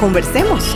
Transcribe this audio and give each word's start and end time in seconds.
Conversemos. 0.00 0.74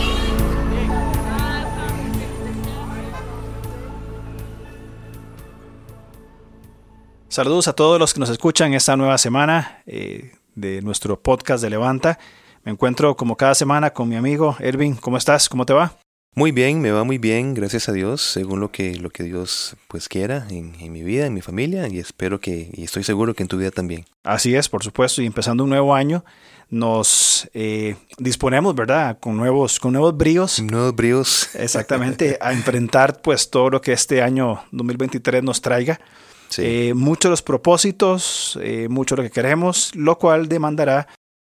Saludos 7.27 7.67
a 7.67 7.73
todos 7.73 7.99
los 7.99 8.13
que 8.13 8.19
nos 8.19 8.29
escuchan 8.29 8.75
esta 8.75 8.95
nueva 8.95 9.17
semana 9.17 9.81
eh, 9.87 10.33
de 10.53 10.83
nuestro 10.83 11.19
podcast 11.19 11.63
de 11.63 11.71
Levanta. 11.71 12.19
Me 12.63 12.71
encuentro 12.71 13.17
como 13.17 13.35
cada 13.35 13.55
semana 13.55 13.89
con 13.89 14.07
mi 14.07 14.15
amigo 14.15 14.57
Ervin. 14.59 14.95
¿Cómo 14.95 15.17
estás? 15.17 15.49
¿Cómo 15.49 15.65
te 15.65 15.73
va? 15.73 16.04
Muy 16.37 16.51
bien, 16.51 16.81
me 16.81 16.91
va 16.91 17.05
muy 17.05 17.17
bien, 17.17 17.53
gracias 17.53 17.87
a 17.87 17.93
Dios, 17.93 18.21
según 18.21 18.59
lo 18.59 18.69
que, 18.69 18.97
lo 18.97 19.09
que 19.09 19.23
Dios 19.23 19.77
pues 19.87 20.09
quiera 20.09 20.45
en, 20.49 20.75
en, 20.81 20.91
mi 20.91 21.01
vida, 21.01 21.25
en 21.25 21.33
mi 21.33 21.39
familia, 21.39 21.87
y 21.87 21.97
espero 21.97 22.41
que, 22.41 22.69
y 22.73 22.83
estoy 22.83 23.05
seguro 23.05 23.33
que 23.33 23.43
en 23.43 23.47
tu 23.47 23.57
vida 23.57 23.71
también. 23.71 24.03
Así 24.25 24.53
es, 24.53 24.67
por 24.67 24.83
supuesto, 24.83 25.21
y 25.21 25.27
empezando 25.27 25.63
un 25.63 25.69
nuevo 25.69 25.95
año, 25.95 26.25
nos 26.69 27.49
eh, 27.53 27.95
disponemos, 28.17 28.75
¿verdad? 28.75 29.17
Con 29.17 29.37
nuevos, 29.37 29.79
con 29.79 29.93
nuevos 29.93 30.17
bríos. 30.17 30.61
Nuevos 30.61 30.93
bríos. 30.93 31.49
Exactamente, 31.55 32.37
a 32.41 32.51
enfrentar 32.51 33.21
pues 33.21 33.49
todo 33.49 33.69
lo 33.69 33.79
que 33.79 33.93
este 33.93 34.21
año 34.21 34.61
2023 34.73 35.41
nos 35.41 35.61
traiga. 35.61 36.01
Sí. 36.49 36.63
Eh, 36.65 36.93
muchos 36.93 37.29
los 37.29 37.43
propósitos, 37.43 38.59
eh, 38.61 38.89
mucho 38.89 39.15
lo 39.15 39.23
que 39.23 39.31
queremos, 39.31 39.95
lo 39.95 40.17
cual 40.17 40.49
demandará 40.49 41.07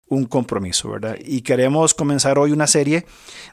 un 0.07 0.25
compromiso, 0.25 0.89
¿verdad? 0.89 1.17
Y 1.23 1.41
queremos 1.41 1.93
comenzar 1.93 2.37
hoy 2.37 2.51
una 2.51 2.67
serie 2.67 3.05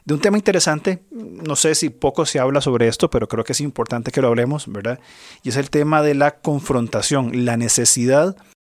de 0.05 0.13
un 0.13 0.19
tema 0.19 0.37
interesante. 0.37 1.03
No 1.11 1.55
sé 1.55 1.75
si 1.75 1.89
poco 1.89 2.25
se 2.25 2.39
habla 2.39 2.61
sobre 2.61 2.87
esto, 2.87 3.09
pero 3.09 3.27
creo 3.27 3.43
que 3.43 3.53
es 3.53 3.61
importante 3.61 4.11
que 4.11 4.21
lo 4.21 4.27
hablemos, 4.27 4.71
¿verdad? 4.71 4.99
Y 5.41 5.49
es 5.49 5.57
el 5.57 5.69
tema 5.69 6.01
de 6.01 6.13
la 6.13 6.39
confrontación, 6.39 7.45
la 7.45 7.57
necesidad 7.57 8.35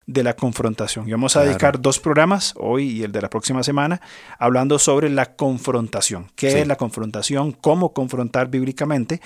de 0.07 0.23
la 0.23 0.37
confrontación. 0.37 1.09
Y 1.09 1.13
vamos 1.13 1.35
a 1.35 1.41
claro. 1.41 1.49
dedicar 1.49 1.81
dos 1.81 1.99
programas, 1.99 2.55
hoy 2.57 2.91
y 2.91 3.03
el 3.03 3.13
de 3.13 3.23
la 3.23 3.31
próxima 3.31 3.63
semana, 3.63 4.01
hablando 4.39 4.79
sobre 4.79 5.09
la 5.09 5.35
confrontación. 5.35 6.31
¿Qué 6.37 6.51
sí. 6.51 6.59
es 6.59 6.67
la 6.67 6.77
confrontación? 6.77 7.53
¿Cómo 7.53 7.93
confrontar 7.93 8.49
bíblicamente? 8.49 9.21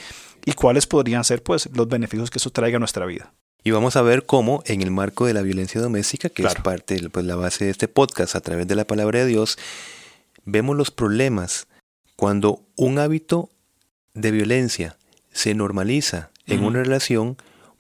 ¿Y 0.45 0.53
cuáles 0.53 0.87
podrían 0.87 1.25
ser 1.25 1.43
pues, 1.43 1.69
los 1.75 1.89
beneficios 1.89 2.31
que 2.31 2.39
eso 2.39 2.51
traiga 2.51 2.77
a 2.77 2.79
nuestra 2.79 3.07
vida? 3.07 3.35
Y 3.65 3.71
vamos 3.71 3.97
a 3.97 4.03
ver 4.03 4.25
cómo 4.25 4.63
en 4.67 4.83
el 4.83 4.91
marco 4.91 5.27
de 5.27 5.35
la 5.35 5.43
violencia 5.43 5.81
doméstica, 5.81 6.29
que 6.29 6.43
claro. 6.43 6.59
es 6.59 6.63
parte, 6.63 7.09
pues 7.11 7.27
la 7.27 7.37
base 7.37 7.65
de 7.65 7.71
este 7.71 7.89
podcast 7.89 8.35
a 8.37 8.41
través 8.41 8.67
de 8.69 8.77
la 8.77 8.87
palabra 8.87 9.21
de 9.21 9.27
Dios, 9.27 9.59
vemos 10.45 10.77
los 10.77 10.91
problemas 10.91 11.67
cuando 12.17 12.63
un 12.77 12.99
hábito 12.99 13.51
de 14.15 14.31
violencia 14.31 14.97
se 15.33 15.55
normaliza 15.55 16.31
en 16.47 16.61
uh 16.61 16.63
-huh. 16.63 16.67
una 16.69 16.83
relación 16.83 17.37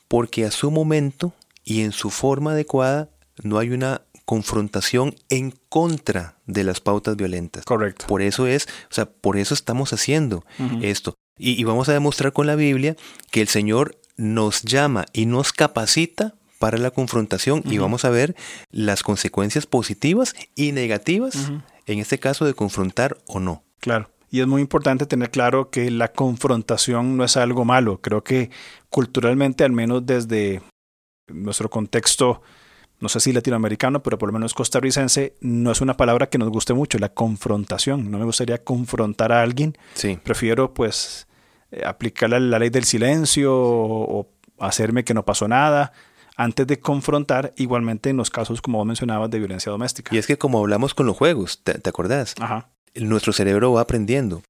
porque 0.08 0.44
a 0.44 0.50
su 0.50 0.70
momento 0.70 1.32
y 1.64 1.82
en 1.82 1.92
su 1.92 2.10
forma 2.10 2.52
adecuada 2.52 3.10
no 3.42 3.58
hay 3.58 3.70
una 3.70 4.02
confrontación 4.24 5.14
en 5.30 5.54
contra 5.68 6.36
de 6.46 6.64
las 6.64 6.80
pautas 6.80 7.16
violentas. 7.16 7.64
Correcto. 7.64 8.06
Por 8.06 8.20
eso 8.20 8.46
es, 8.46 8.66
o 8.90 8.94
sea, 8.94 9.06
por 9.06 9.38
eso 9.38 9.54
estamos 9.54 9.92
haciendo 9.92 10.44
uh 10.58 10.62
-huh. 10.62 10.84
esto. 10.84 11.14
Y, 11.38 11.58
y, 11.58 11.64
vamos 11.64 11.88
a 11.88 11.92
demostrar 11.92 12.32
con 12.32 12.46
la 12.46 12.56
Biblia 12.56 12.96
que 13.30 13.40
el 13.40 13.48
Señor 13.48 13.96
nos 14.18 14.62
llama 14.62 15.06
y 15.14 15.24
nos 15.24 15.52
capacita 15.54 16.34
para 16.58 16.76
la 16.76 16.90
confrontación 16.90 17.60
uh 17.60 17.62
-huh. 17.62 17.72
y 17.72 17.78
vamos 17.78 18.04
a 18.04 18.10
ver 18.10 18.36
las 18.70 19.02
consecuencias 19.02 19.66
positivas 19.66 20.34
y 20.54 20.72
negativas, 20.72 21.36
uh 21.36 21.38
-huh. 21.38 21.62
en 21.86 21.98
este 22.00 22.18
caso 22.18 22.44
de 22.44 22.52
confrontar 22.52 23.16
o 23.26 23.40
no. 23.40 23.62
Claro. 23.80 24.10
Y 24.30 24.40
es 24.40 24.46
muy 24.46 24.60
importante 24.60 25.06
tener 25.06 25.30
claro 25.30 25.70
que 25.70 25.90
la 25.90 26.12
confrontación 26.12 27.16
no 27.16 27.24
es 27.24 27.36
algo 27.36 27.64
malo. 27.64 28.00
Creo 28.02 28.22
que 28.22 28.50
culturalmente, 28.90 29.64
al 29.64 29.72
menos 29.72 30.04
desde 30.04 30.60
nuestro 31.28 31.70
contexto, 31.70 32.42
no 33.00 33.08
sé 33.08 33.20
si 33.20 33.32
latinoamericano, 33.32 34.02
pero 34.02 34.18
por 34.18 34.28
lo 34.28 34.32
menos 34.32 34.52
costarricense, 34.52 35.34
no 35.40 35.70
es 35.70 35.80
una 35.80 35.96
palabra 35.96 36.28
que 36.28 36.36
nos 36.36 36.50
guste 36.50 36.74
mucho, 36.74 36.98
la 36.98 37.08
confrontación. 37.08 38.10
No 38.10 38.18
me 38.18 38.24
gustaría 38.24 38.62
confrontar 38.62 39.32
a 39.32 39.40
alguien. 39.40 39.78
Sí. 39.94 40.18
Prefiero 40.22 40.74
pues 40.74 41.27
aplicar 41.84 42.30
la, 42.30 42.40
la, 42.40 42.58
ley 42.58 42.70
del 42.70 42.84
silencio 42.84 43.54
o, 43.54 44.20
o, 44.20 44.28
hacerme 44.58 45.04
que 45.04 45.14
no 45.14 45.24
pasó 45.24 45.48
nada 45.48 45.92
antes 46.38 46.68
de 46.68 46.78
confrontar, 46.78 47.52
igualmente 47.56 48.10
en 48.10 48.16
los 48.16 48.30
casos, 48.30 48.62
como 48.62 48.78
vos 48.78 48.86
mencionabas, 48.86 49.28
de 49.28 49.40
violencia 49.40 49.72
doméstica. 49.72 50.14
Y 50.14 50.18
es 50.18 50.26
que 50.28 50.38
como 50.38 50.60
hablamos 50.60 50.94
con 50.94 51.04
los 51.06 51.16
juegos, 51.16 51.60
¿te, 51.64 51.74
te 51.74 51.90
acordás? 51.90 52.36
Ajá. 52.38 52.68
Nuestro 52.94 53.32
cerebro 53.32 53.72
va 53.72 53.80
aprendiendo. 53.80 54.42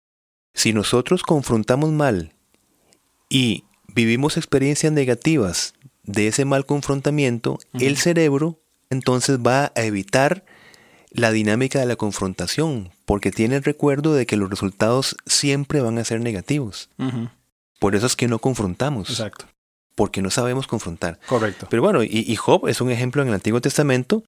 Si 0.52 0.74
nosotros 0.74 1.22
confrontamos 1.22 1.90
mal 1.90 2.34
y 3.30 3.64
vivimos 3.94 4.36
experiencias 4.36 4.92
negativas 4.92 5.74
de 6.02 6.28
ese 6.28 6.44
mal 6.44 6.66
confrontamiento, 6.66 7.52
uh 7.52 7.56
-huh. 7.78 7.86
el 7.86 7.96
cerebro 7.96 8.60
entonces 8.90 9.38
va 9.38 9.72
a 9.74 9.82
evitar 9.82 10.44
la 11.10 11.30
dinámica 11.32 11.78
de 11.80 11.86
la 11.86 11.96
confrontación, 11.96 12.90
porque 13.04 13.30
tiene 13.30 13.56
el 13.56 13.64
recuerdo 13.64 14.14
de 14.14 14.26
que 14.26 14.36
los 14.36 14.50
resultados 14.50 15.16
siempre 15.26 15.80
van 15.80 15.98
a 15.98 16.04
ser 16.04 16.20
negativos. 16.20 16.90
Uh 16.98 17.04
-huh. 17.04 17.30
Por 17.78 17.94
eso 17.94 18.06
es 18.06 18.16
que 18.16 18.28
no 18.28 18.38
confrontamos. 18.38 19.08
Exacto. 19.10 19.46
Porque 19.94 20.22
no 20.22 20.30
sabemos 20.30 20.66
confrontar. 20.66 21.18
Correcto. 21.26 21.66
Pero 21.70 21.82
bueno, 21.82 22.02
y, 22.02 22.24
y 22.26 22.36
Job 22.36 22.68
es 22.68 22.80
un 22.80 22.90
ejemplo 22.90 23.22
en 23.22 23.28
el 23.28 23.34
Antiguo 23.34 23.60
Testamento 23.60 24.24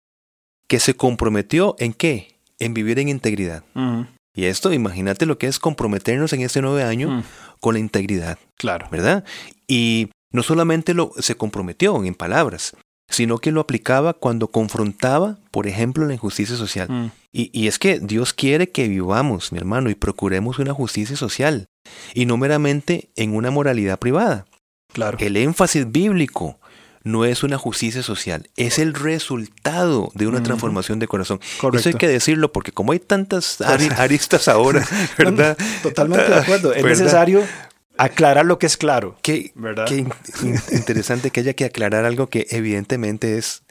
que 0.68 0.80
se 0.80 0.94
comprometió 0.94 1.76
en 1.78 1.92
qué? 1.92 2.36
En 2.58 2.74
vivir 2.74 2.98
en 2.98 3.08
integridad. 3.08 3.64
Uh 3.74 3.80
-huh. 3.80 4.06
Y 4.34 4.44
esto, 4.44 4.72
imagínate 4.72 5.26
lo 5.26 5.38
que 5.38 5.48
es 5.48 5.58
comprometernos 5.58 6.32
en 6.32 6.42
este 6.42 6.62
nuevo 6.62 6.78
año 6.86 7.10
mm. 7.10 7.24
con 7.60 7.74
la 7.74 7.80
integridad. 7.80 8.38
Claro. 8.56 8.88
¿Verdad? 8.91 9.24
Y 9.66 10.10
no 10.32 10.42
solamente 10.42 10.94
lo, 10.94 11.12
se 11.18 11.34
comprometió 11.34 12.02
en 12.04 12.14
palabras, 12.14 12.76
sino 13.10 13.38
que 13.38 13.53
lo 13.53 13.60
aplicaba 13.60 14.15
cuando 14.15 14.48
confrontaba, 14.48 15.38
por 15.50 15.66
ejemplo, 15.66 16.06
la 16.06 16.15
injusticia 16.15 16.56
social. 16.56 16.88
Mm. 16.88 17.10
Y, 17.32 17.50
y, 17.53 17.69
es 17.69 17.78
que 17.78 18.00
Dios 18.00 18.32
quiere 18.32 18.71
que 18.71 18.88
vivamos, 18.88 19.53
mi 19.53 19.59
hermano, 19.59 19.91
y 19.91 19.94
procuremos 19.94 20.59
una 20.59 20.72
justicia 20.72 21.16
social, 21.16 21.66
y 22.15 22.26
no 22.26 22.37
meramente 22.37 23.10
en 23.16 23.34
una 23.34 23.50
moralidad 23.50 23.98
privada. 23.98 24.47
Claro. 24.93 25.19
El 25.21 25.37
énfasis 25.37 25.91
bíblico 25.91 26.59
no 27.03 27.25
es 27.25 27.43
una 27.43 27.56
justicia 27.56 28.03
social, 28.03 28.48
es 28.56 28.78
el 28.78 28.94
resultado 28.94 30.10
de 30.15 30.27
una 30.27 30.42
transformación 30.42 30.98
de 30.98 31.09
corazón. 31.09 31.41
Correcto. 31.59 31.78
Eso 31.78 31.88
hay 31.91 31.94
que 31.98 32.09
decirlo 32.09 32.53
porque 32.53 32.72
como 32.72 32.92
hay 32.92 32.98
tantas 32.98 33.60
aristas 33.97 34.48
ahora, 34.48 34.87
¿verdad? 35.19 35.56
Totalmente 35.82 36.28
de 36.28 36.37
acuerdo. 36.37 36.72
Es 36.72 36.82
¿verdad? 36.82 36.98
necesario 36.98 37.42
aclarar 38.05 38.47
lo 38.47 38.59
que 38.59 38.66
es 38.66 38.77
claro. 38.77 39.16
Qué, 39.22 39.53
¿verdad? 39.55 39.87
qué 39.87 40.06
interesante 40.72 41.31
que 41.31 41.41
haya 41.41 41.55
que 41.55 41.65
aclarar 41.65 42.05
algo 42.05 42.28
que 42.28 42.47
evidentemente 42.50 43.38
es 43.38 43.62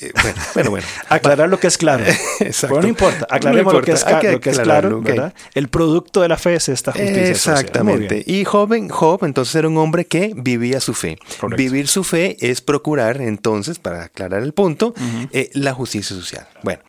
eh, 0.00 0.10
bueno, 0.20 0.38
bueno, 0.54 0.70
bueno. 0.70 0.86
Aclarar 1.08 1.48
lo 1.48 1.60
que 1.60 1.68
es 1.68 1.78
claro. 1.78 2.04
Exacto. 2.40 2.74
Bueno, 2.74 2.82
no 2.82 2.88
importa. 2.88 3.26
Aclaremos 3.30 3.72
no 3.72 3.78
importa. 3.78 3.78
Lo, 3.78 3.84
que 3.84 3.92
es, 3.92 4.20
que 4.20 4.32
lo 4.32 4.40
que 4.40 4.50
es 4.50 4.58
claro, 4.58 4.98
okay. 4.98 5.12
¿verdad? 5.12 5.34
El 5.54 5.68
producto 5.68 6.20
de 6.22 6.28
la 6.28 6.36
fe 6.36 6.54
es 6.54 6.68
esta 6.68 6.92
justicia 6.92 7.28
Exactamente. 7.28 8.22
Y 8.26 8.44
joven, 8.44 8.88
Job 8.88 9.24
entonces 9.24 9.54
era 9.54 9.68
un 9.68 9.76
hombre 9.78 10.06
que 10.06 10.32
vivía 10.34 10.80
su 10.80 10.94
fe. 10.94 11.18
Correcto. 11.38 11.62
Vivir 11.62 11.86
su 11.86 12.02
fe 12.02 12.36
es 12.40 12.60
procurar 12.60 13.20
entonces, 13.20 13.78
para 13.78 14.04
aclarar 14.04 14.42
el 14.42 14.52
punto, 14.52 14.88
uh 14.88 15.00
-huh. 15.00 15.28
eh, 15.32 15.50
la 15.52 15.72
justicia 15.74 16.16
social. 16.16 16.48
Bueno, 16.62 16.82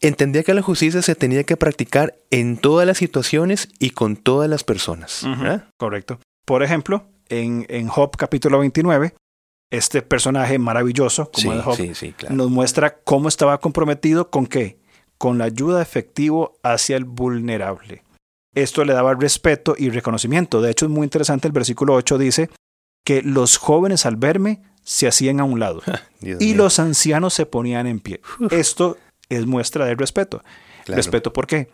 entendía 0.00 0.42
que 0.42 0.54
la 0.54 0.62
justicia 0.62 1.02
se 1.02 1.14
tenía 1.14 1.44
que 1.44 1.56
practicar 1.56 2.14
en 2.30 2.56
todas 2.56 2.86
las 2.86 2.98
situaciones 2.98 3.68
y 3.78 3.90
con 3.90 4.16
todas 4.16 4.48
las 4.48 4.64
personas. 4.64 5.22
Uh 5.22 5.28
-huh. 5.28 5.64
Correcto. 5.78 6.18
Por 6.44 6.62
ejemplo, 6.62 7.04
en, 7.28 7.66
en 7.68 7.88
Job 7.88 8.16
capítulo 8.16 8.58
29, 8.60 9.14
este 9.70 10.02
personaje 10.02 10.58
maravilloso, 10.58 11.30
como 11.30 11.52
sí, 11.52 11.58
es 11.58 11.64
Job, 11.64 11.76
sí, 11.76 11.94
sí, 11.94 12.12
claro. 12.12 12.34
nos 12.34 12.50
muestra 12.50 12.98
cómo 12.98 13.28
estaba 13.28 13.58
comprometido 13.58 14.30
con 14.30 14.46
qué? 14.46 14.78
Con 15.18 15.38
la 15.38 15.44
ayuda 15.46 15.82
efectiva 15.82 16.50
hacia 16.62 16.96
el 16.96 17.04
vulnerable. 17.04 18.02
Esto 18.54 18.84
le 18.84 18.92
daba 18.92 19.14
respeto 19.14 19.74
y 19.76 19.90
reconocimiento. 19.90 20.62
De 20.62 20.70
hecho, 20.70 20.86
es 20.86 20.90
muy 20.90 21.04
interesante. 21.04 21.48
El 21.48 21.52
versículo 21.52 21.94
8 21.94 22.16
dice 22.18 22.48
que 23.04 23.22
los 23.22 23.56
jóvenes 23.58 24.06
al 24.06 24.16
verme 24.16 24.62
se 24.82 25.08
hacían 25.08 25.40
a 25.40 25.44
un 25.44 25.58
lado 25.58 25.82
y 26.20 26.26
mío. 26.34 26.56
los 26.56 26.78
ancianos 26.78 27.34
se 27.34 27.44
ponían 27.44 27.86
en 27.86 28.00
pie. 28.00 28.20
Uf. 28.40 28.52
Esto 28.52 28.96
es 29.28 29.46
muestra 29.46 29.84
de 29.84 29.94
respeto. 29.94 30.42
Claro. 30.84 30.96
¿Respeto 30.96 31.32
por 31.32 31.46
qué? 31.46 31.68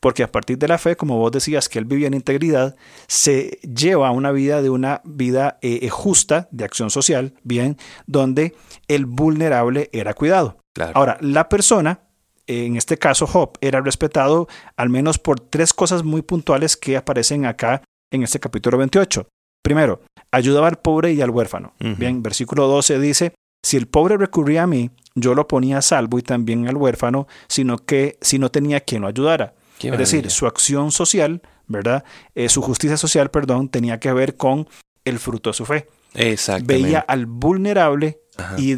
Porque 0.00 0.22
a 0.22 0.30
partir 0.30 0.58
de 0.58 0.68
la 0.68 0.78
fe, 0.78 0.96
como 0.96 1.18
vos 1.18 1.32
decías, 1.32 1.68
que 1.68 1.78
él 1.78 1.84
vivía 1.84 2.06
en 2.06 2.14
integridad, 2.14 2.76
se 3.06 3.58
lleva 3.62 4.08
a 4.08 4.10
una 4.10 4.30
vida 4.30 4.60
de 4.62 4.70
una 4.70 5.00
vida 5.04 5.58
eh, 5.62 5.80
eh, 5.82 5.88
justa, 5.88 6.48
de 6.50 6.64
acción 6.64 6.90
social, 6.90 7.34
bien, 7.42 7.78
donde 8.06 8.54
el 8.88 9.06
vulnerable 9.06 9.88
era 9.92 10.14
cuidado. 10.14 10.58
Claro. 10.74 10.92
Ahora, 10.94 11.16
la 11.20 11.48
persona 11.48 12.00
en 12.46 12.76
este 12.76 12.96
caso 12.96 13.26
Job 13.26 13.58
era 13.60 13.80
respetado 13.80 14.48
al 14.76 14.88
menos 14.88 15.18
por 15.18 15.40
tres 15.40 15.72
cosas 15.72 16.04
muy 16.04 16.22
puntuales 16.22 16.76
que 16.76 16.96
aparecen 16.96 17.44
acá 17.44 17.82
en 18.12 18.22
este 18.22 18.40
capítulo 18.40 18.78
28. 18.78 19.26
Primero, 19.62 20.00
ayudaba 20.30 20.68
al 20.68 20.78
pobre 20.78 21.12
y 21.12 21.20
al 21.20 21.30
huérfano. 21.30 21.74
Bien, 21.80 22.22
versículo 22.22 22.68
12 22.68 23.00
dice, 23.00 23.34
si 23.66 23.76
el 23.76 23.88
pobre 23.88 24.16
recurría 24.16 24.62
a 24.62 24.66
mí, 24.68 24.92
yo 25.16 25.34
lo 25.34 25.48
ponía 25.48 25.78
a 25.78 25.82
salvo 25.82 26.20
y 26.20 26.22
también 26.22 26.68
al 26.68 26.76
huérfano, 26.76 27.26
sino 27.48 27.78
que 27.78 28.16
si 28.20 28.38
no 28.38 28.48
tenía 28.48 28.78
quien 28.78 29.02
lo 29.02 29.08
ayudara. 29.08 29.54
es 29.80 29.98
decir, 29.98 30.30
su 30.30 30.46
acción 30.46 30.92
social, 30.92 31.42
¿verdad? 31.66 32.04
Eh, 32.36 32.48
su 32.48 32.62
justicia 32.62 32.96
social, 32.96 33.28
perdón, 33.28 33.68
tenía 33.68 33.98
que 33.98 34.12
ver 34.12 34.36
con 34.36 34.68
el 35.04 35.18
fruto 35.18 35.50
de 35.50 35.54
su 35.54 35.64
fe. 35.66 35.88
Exactamente. 36.14 36.74
Veía 36.74 37.00
al 37.00 37.26
vulnerable 37.26 38.20
y 38.56 38.76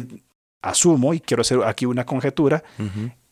asumo, 0.63 1.13
y 1.13 1.19
quiero 1.19 1.41
hacer 1.41 1.59
aquí 1.65 1.85
una 1.85 2.07
conjetura, 2.07 2.63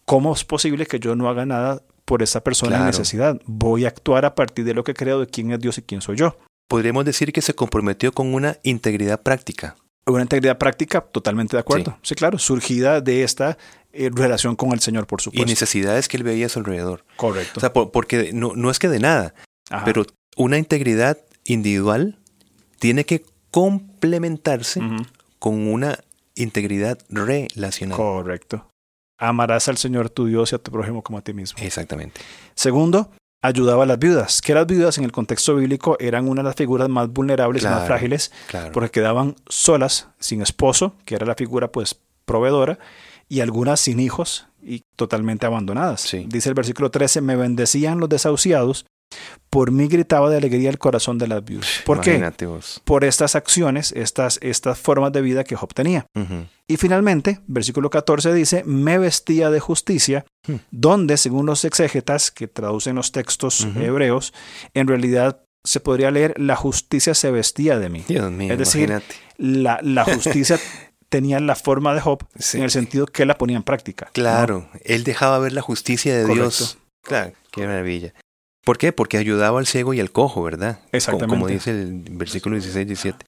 ¿cómo 0.06 0.34
es 0.34 0.44
posible 0.44 0.86
que 0.86 1.00
yo 1.00 1.16
no 1.16 1.28
haga 1.28 1.48
nada 1.48 1.82
por 2.06 2.22
esa 2.22 2.44
persona 2.44 2.78
en 2.78 2.86
necesidad? 2.86 3.42
Voy 3.48 3.86
a 3.86 3.88
actuar 3.88 4.26
a 4.26 4.36
partir 4.36 4.64
de 4.64 4.76
lo 4.76 4.84
que 4.84 4.94
creo 4.94 5.22
de 5.22 5.26
quién 5.26 5.52
es 5.52 5.60
Dios 5.60 5.80
y 5.80 5.82
quién 5.82 6.02
soy 6.02 6.18
yo. 6.18 6.38
Podríamos 6.68 7.04
decir 7.04 7.34
que 7.34 7.42
se 7.42 7.56
comprometió 7.56 8.12
con 8.12 8.36
una 8.36 8.58
integridad 8.62 9.24
práctica. 9.24 9.76
Una 10.08 10.22
integridad 10.22 10.58
práctica, 10.58 11.02
totalmente 11.02 11.58
de 11.58 11.60
acuerdo. 11.60 11.98
Sí, 12.02 12.16
claro, 12.16 12.40
surgida 12.40 13.02
de 13.02 13.24
esta 13.24 13.58
eh, 13.92 14.10
relación 14.14 14.56
con 14.56 14.72
el 14.72 14.80
Señor, 14.80 15.06
por 15.06 15.22
supuesto. 15.22 15.44
Y 15.44 15.50
necesidades 15.50 16.08
que 16.08 16.18
él 16.18 16.24
veía 16.24 16.46
a 16.46 16.50
su 16.50 16.60
alrededor. 16.60 17.04
Correcto. 17.18 17.54
O 17.58 17.60
sea, 17.60 17.74
porque 17.74 18.32
no, 18.34 18.54
no 18.56 18.72
es 18.72 18.80
que 18.80 18.90
de 18.90 19.00
nada, 19.00 19.34
pero 19.86 20.06
una 20.38 20.58
integridad 20.58 21.18
individual 21.46 22.18
tiene 22.80 23.06
que 23.06 23.26
complementarse 23.52 24.82
con 25.40 25.68
una 25.68 26.00
integridad 26.36 27.00
relacional. 27.10 27.98
Correcto. 27.98 28.68
Amarás 29.18 29.68
al 29.68 29.78
Señor 29.78 30.10
tu 30.10 30.28
Dios 30.28 30.52
y 30.52 30.56
a 30.56 30.60
tu 30.60 30.72
prójimo 30.72 31.02
como 31.02 31.18
a 31.18 31.22
ti 31.22 31.34
mismo. 31.34 31.58
Exactamente. 31.62 32.22
Segundo, 32.54 33.12
ayudaba 33.42 33.84
a 33.84 33.86
las 33.86 34.00
viudas, 34.00 34.42
que 34.42 34.54
las 34.54 34.68
viudas 34.68 34.98
en 34.98 35.04
el 35.04 35.12
contexto 35.12 35.56
bíblico 35.56 35.98
eran 36.00 36.28
una 36.28 36.42
de 36.42 36.48
las 36.48 36.56
figuras 36.56 36.90
más 36.90 37.10
vulnerables 37.10 37.64
y 37.64 37.68
más 37.68 37.86
frágiles, 37.86 38.32
porque 38.74 38.92
quedaban 38.92 39.36
solas, 39.48 40.08
sin 40.20 40.42
esposo, 40.42 40.94
que 41.06 41.16
era 41.16 41.26
la 41.26 41.36
figura 41.36 41.72
pues 41.72 42.00
proveedora, 42.26 42.80
y 43.30 43.42
algunas 43.42 43.80
sin 43.80 44.00
hijos 44.00 44.48
y 44.62 44.84
totalmente 44.96 45.46
abandonadas. 45.46 46.10
Dice 46.28 46.50
el 46.50 46.56
versículo 46.56 46.92
13, 46.92 47.22
me 47.22 47.36
bendecían 47.36 48.00
los 48.00 48.10
desahuciados 48.10 48.86
por 49.50 49.72
mí 49.72 49.88
gritaba 49.88 50.30
de 50.30 50.38
alegría 50.38 50.70
el 50.70 50.78
corazón 50.78 51.18
de 51.18 51.28
las 51.28 51.44
viudas. 51.44 51.82
¿Por 51.86 52.02
qué? 52.02 52.32
Por 52.84 53.04
estas 53.04 53.36
acciones, 53.36 53.92
estas, 53.94 54.40
estas 54.42 54.78
formas 54.78 55.12
de 55.14 55.22
vida 55.22 55.44
que 55.44 55.56
Job 55.56 55.74
tenía. 55.74 56.06
Y 56.68 56.78
finalmente, 56.78 57.40
versículo 57.48 57.90
14 57.90 58.34
dice, 58.34 58.64
me 58.66 58.98
vestía 58.98 59.50
de 59.50 59.60
justicia, 59.60 60.26
hmm. 60.48 60.56
donde, 60.72 61.18
según 61.18 61.46
los 61.46 61.64
exégetas 61.64 62.30
que 62.32 62.48
traducen 62.48 62.96
los 62.96 63.12
textos 63.12 63.68
hebreos, 63.80 64.34
en 64.74 64.88
realidad 64.88 65.42
se 65.64 65.80
podría 65.80 66.12
leer, 66.12 66.34
la 66.40 66.56
justicia 66.56 67.14
se 67.14 67.32
vestía 67.32 67.80
de 67.80 67.90
mí. 67.90 68.06
es 68.08 68.58
decir, 68.58 69.02
la, 69.38 69.80
la, 69.82 70.04
justicia 70.14 70.60
tenía 71.10 71.40
la 71.40 71.56
forma 71.56 71.94
de 71.94 72.02
Job 72.02 72.26
en 72.54 72.64
el 72.64 72.72
sentido 72.72 73.06
que 73.06 73.26
la 73.26 73.38
ponía 73.38 73.58
en 73.58 73.64
práctica. 73.64 74.10
Claro, 74.14 74.70
él 74.84 75.04
dejaba 75.04 75.40
ver 75.40 75.54
la 75.54 75.62
justicia 75.62 76.16
de 76.18 76.34
Dios. 76.34 76.78
Claro, 77.02 77.34
qué 77.52 77.66
maravilla. 77.66 78.14
¿Por 78.68 78.78
qué? 78.78 78.92
Porque 78.92 79.18
ayudaba 79.18 79.60
al 79.60 79.66
ciego 79.66 79.94
y 79.94 80.02
al 80.02 80.12
cojo, 80.12 80.44
¿verdad? 80.44 80.82
Exactamente. 80.92 81.34
Como, 81.34 81.48
dice 81.48 81.72
el 81.72 82.04
versículo 82.12 82.58
16 82.58 82.84
y 82.84 82.86
17. 82.86 83.26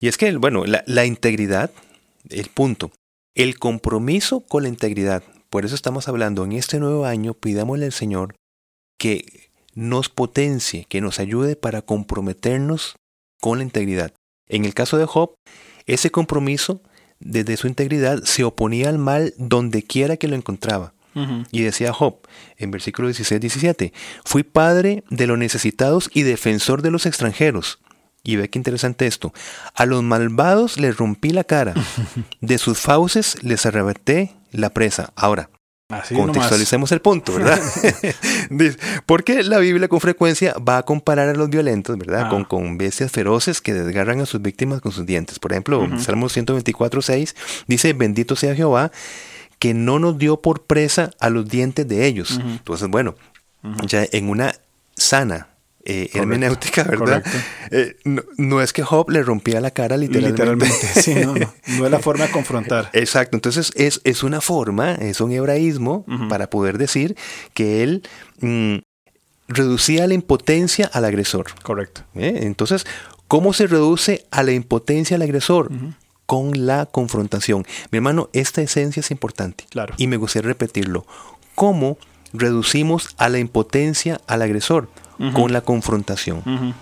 Y 0.00 0.08
es 0.08 0.16
que, 0.16 0.34
bueno, 0.38 0.64
la, 0.64 0.82
la 0.86 1.04
integridad, 1.04 1.70
el 2.30 2.46
punto, 2.46 2.90
el 3.34 3.58
compromiso 3.58 4.40
con 4.40 4.62
la 4.62 4.70
integridad. 4.70 5.22
Por 5.50 5.66
eso 5.66 5.74
estamos 5.74 6.08
hablando 6.08 6.42
en 6.46 6.52
este 6.52 6.80
nuevo 6.80 7.04
año, 7.04 7.34
pidámosle 7.34 7.84
al 7.84 7.92
Señor 7.92 8.34
que 8.98 9.50
nos 9.74 10.08
potencie, 10.08 10.86
que 10.88 11.02
nos 11.02 11.20
ayude 11.20 11.54
para 11.54 11.82
comprometernos 11.82 12.96
con 13.42 13.58
la 13.58 13.64
integridad. 13.64 14.14
En 14.48 14.64
el 14.64 14.72
caso 14.72 14.96
de 14.96 15.04
Job, 15.04 15.34
ese 15.84 16.10
compromiso 16.10 16.80
desde 17.20 17.58
su 17.58 17.66
integridad 17.66 18.22
se 18.22 18.42
oponía 18.42 18.88
al 18.88 18.96
mal 18.96 19.34
donde 19.36 19.82
quiera 19.82 20.16
que 20.16 20.28
lo 20.28 20.34
encontraba. 20.34 20.94
Y 21.50 21.62
decía 21.62 21.92
Job 21.92 22.16
en 22.56 22.70
versículo 22.70 23.10
16-17, 23.10 23.92
fui 24.24 24.42
padre 24.42 25.04
de 25.10 25.26
los 25.26 25.38
necesitados 25.38 26.10
y 26.12 26.22
defensor 26.22 26.82
de 26.82 26.90
los 26.90 27.06
extranjeros. 27.06 27.80
Y 28.24 28.36
ve 28.36 28.48
qué 28.48 28.58
interesante 28.58 29.06
esto. 29.06 29.32
A 29.74 29.84
los 29.84 30.02
malvados 30.02 30.78
les 30.78 30.96
rompí 30.96 31.30
la 31.30 31.44
cara, 31.44 31.74
de 32.40 32.58
sus 32.58 32.78
fauces 32.78 33.42
les 33.42 33.66
arrebaté 33.66 34.34
la 34.52 34.70
presa. 34.70 35.12
Ahora, 35.16 35.50
contextualicemos 36.14 36.92
el 36.92 37.00
punto, 37.00 37.34
¿verdad? 37.34 37.60
Porque 39.06 39.42
la 39.42 39.58
Biblia 39.58 39.88
con 39.88 40.00
frecuencia 40.00 40.54
va 40.54 40.78
a 40.78 40.82
comparar 40.84 41.28
a 41.28 41.34
los 41.34 41.50
violentos, 41.50 41.98
¿verdad? 41.98 42.30
Con, 42.30 42.42
ah. 42.42 42.48
con, 42.48 42.78
bestias 42.78 43.10
feroces 43.10 43.60
que 43.60 43.74
desgarran 43.74 44.20
a 44.20 44.26
sus 44.26 44.40
víctimas 44.40 44.80
con 44.80 44.92
sus 44.92 45.04
dientes. 45.04 45.38
Por 45.38 45.52
ejemplo, 45.52 45.88
Salmo 45.98 46.28
124, 46.28 47.02
6 47.02 47.36
dice, 47.66 47.92
bendito 47.92 48.36
sea 48.36 48.54
Jehová 48.54 48.92
que 49.62 49.74
no 49.74 50.00
nos 50.00 50.18
dio 50.18 50.40
por 50.40 50.64
presa 50.64 51.12
a 51.20 51.30
los 51.30 51.48
dientes 51.48 51.86
de 51.86 52.04
ellos. 52.04 52.40
Entonces, 52.44 52.88
bueno, 52.88 53.14
ya 53.86 54.04
en 54.10 54.28
una 54.28 54.56
sana 54.96 55.50
eh, 55.84 56.10
hermenéutica, 56.14 56.82
¿verdad? 56.82 57.24
Eh, 57.70 57.94
no, 58.38 58.60
es 58.60 58.72
que 58.72 58.82
Job 58.82 59.08
le 59.10 59.22
rompía 59.22 59.60
la 59.60 59.70
cara 59.70 59.96
literalmente. 59.96 60.32
Literalmente, 60.32 61.00
sí, 61.00 61.14
no, 61.14 61.34
no, 61.78 61.84
es 61.84 61.90
la 61.92 62.00
forma 62.00 62.26
de 62.26 62.32
confrontar. 62.32 62.90
Exacto, 62.92 63.36
entonces 63.36 63.70
es, 63.76 64.00
es 64.02 64.24
una 64.24 64.40
forma, 64.40 64.94
es 64.96 65.20
un 65.20 65.30
hebraísmo 65.30 66.04
para 66.28 66.50
poder 66.50 66.76
decir 66.76 67.16
que 67.54 67.84
él 67.84 68.02
mm, 68.40 68.78
reducía 69.46 70.08
la 70.08 70.14
impotencia 70.14 70.90
al 70.92 71.04
agresor. 71.04 71.46
Correcto. 71.62 72.02
¿Eh? 72.16 72.40
Entonces, 72.42 72.84
¿cómo 73.28 73.52
se 73.52 73.68
reduce 73.68 74.26
a 74.32 74.42
la 74.42 74.50
impotencia 74.50 75.14
al 75.14 75.22
agresor? 75.22 75.70
Con 76.32 76.64
la 76.66 76.86
confrontación. 76.86 77.66
Mi 77.90 77.98
hermano, 77.98 78.30
esta 78.32 78.62
esencia 78.62 79.00
es 79.00 79.10
importante. 79.10 79.66
Claro. 79.68 79.92
Y 79.98 80.06
me 80.06 80.16
gustaría 80.16 80.48
repetirlo. 80.48 81.04
¿Cómo 81.54 81.98
reducimos 82.32 83.14
a 83.18 83.28
la 83.28 83.38
impotencia 83.38 84.18
al 84.26 84.40
agresor? 84.40 84.88
Con 85.34 85.52
la 85.52 85.60
confrontación. 85.60 86.74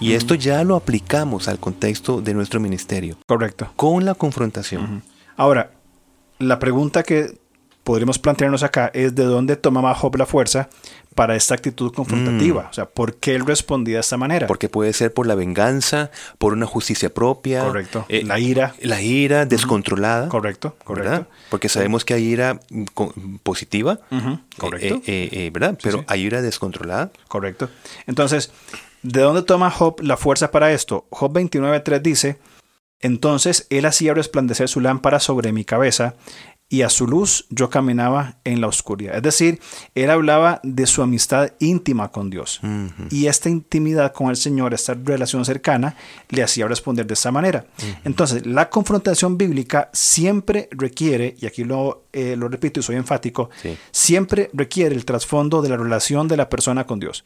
Y 0.00 0.14
esto 0.14 0.34
ya 0.34 0.64
lo 0.64 0.74
aplicamos 0.74 1.46
al 1.46 1.60
contexto 1.60 2.20
de 2.20 2.34
nuestro 2.34 2.58
ministerio. 2.58 3.18
Correcto. 3.28 3.72
Con 3.76 4.04
la 4.04 4.14
confrontación. 4.14 5.04
Ahora, 5.36 5.70
la 6.40 6.58
pregunta 6.58 7.04
que 7.04 7.38
podríamos 7.84 8.18
plantearnos 8.18 8.64
acá 8.64 8.90
es 8.92 9.14
de 9.14 9.22
dónde 9.22 9.54
tomaba 9.54 9.94
Job 9.94 10.16
la 10.16 10.26
fuerza 10.26 10.70
para 11.18 11.34
esta 11.34 11.54
actitud 11.54 11.92
confrontativa. 11.92 12.62
Mm. 12.62 12.70
O 12.70 12.72
sea, 12.72 12.84
¿por 12.84 13.16
qué 13.16 13.34
él 13.34 13.44
respondía 13.44 13.96
de 13.96 14.02
esta 14.02 14.16
manera? 14.16 14.46
Porque 14.46 14.68
puede 14.68 14.92
ser 14.92 15.12
por 15.12 15.26
la 15.26 15.34
venganza, 15.34 16.12
por 16.38 16.52
una 16.52 16.64
justicia 16.64 17.12
propia. 17.12 17.64
Correcto. 17.64 18.06
Eh, 18.08 18.22
la 18.24 18.38
ira. 18.38 18.76
La 18.82 19.02
ira 19.02 19.44
descontrolada. 19.44 20.28
Correcto, 20.28 20.76
correcto. 20.84 21.26
Porque 21.50 21.68
sabemos 21.68 22.04
que 22.04 22.14
hay 22.14 22.22
ira 22.22 22.60
positiva. 23.42 23.98
Correcto. 24.58 25.02
Eh, 25.08 25.28
eh, 25.32 25.50
¿Verdad? 25.52 25.76
Pero 25.82 26.04
hay 26.06 26.22
ira 26.22 26.40
descontrolada. 26.40 27.10
Correcto. 27.26 27.68
Entonces, 28.06 28.52
¿de 29.02 29.20
dónde 29.20 29.42
toma 29.42 29.72
Job 29.72 30.00
la 30.00 30.16
fuerza 30.16 30.52
para 30.52 30.70
esto? 30.70 31.08
Job 31.10 31.32
29.3 31.32 32.00
dice, 32.00 32.38
entonces 33.00 33.66
él 33.70 33.86
hacía 33.86 34.14
resplandecer 34.14 34.68
su 34.68 34.78
lámpara 34.78 35.18
sobre 35.18 35.50
mi 35.50 35.64
cabeza 35.64 36.14
y 36.70 36.82
a 36.82 36.90
su 36.90 37.06
luz 37.06 37.46
yo 37.48 37.70
caminaba 37.70 38.36
en 38.44 38.60
la 38.60 38.66
oscuridad. 38.66 39.16
Es 39.16 39.22
decir, 39.22 39.60
él 39.94 40.10
hablaba 40.10 40.60
de 40.62 40.86
su 40.86 41.02
amistad 41.02 41.52
íntima 41.60 42.10
con 42.10 42.28
Dios. 42.28 42.60
Y 43.10 43.26
esta 43.26 43.48
intimidad 43.48 44.12
con 44.12 44.28
el 44.28 44.36
Señor, 44.36 44.74
esta 44.74 44.94
relación 44.94 45.44
cercana, 45.44 45.96
le 46.28 46.42
hacía 46.42 46.68
responder 46.68 47.06
de 47.06 47.14
esta 47.14 47.32
manera. 47.32 47.64
Entonces, 48.04 48.46
la 48.46 48.68
confrontación 48.68 49.38
bíblica 49.38 49.88
siempre 49.94 50.68
requiere, 50.70 51.36
y 51.40 51.46
aquí 51.46 51.64
lo, 51.64 52.04
eh, 52.12 52.36
lo 52.36 52.48
repito 52.48 52.80
y 52.80 52.82
soy 52.82 52.96
enfático, 52.96 53.48
siempre 53.90 54.50
requiere 54.52 54.94
el 54.94 55.06
trasfondo 55.06 55.62
de 55.62 55.70
la 55.70 55.76
relación 55.78 56.28
de 56.28 56.36
la 56.36 56.50
persona 56.50 56.86
con 56.86 57.00
Dios. 57.00 57.24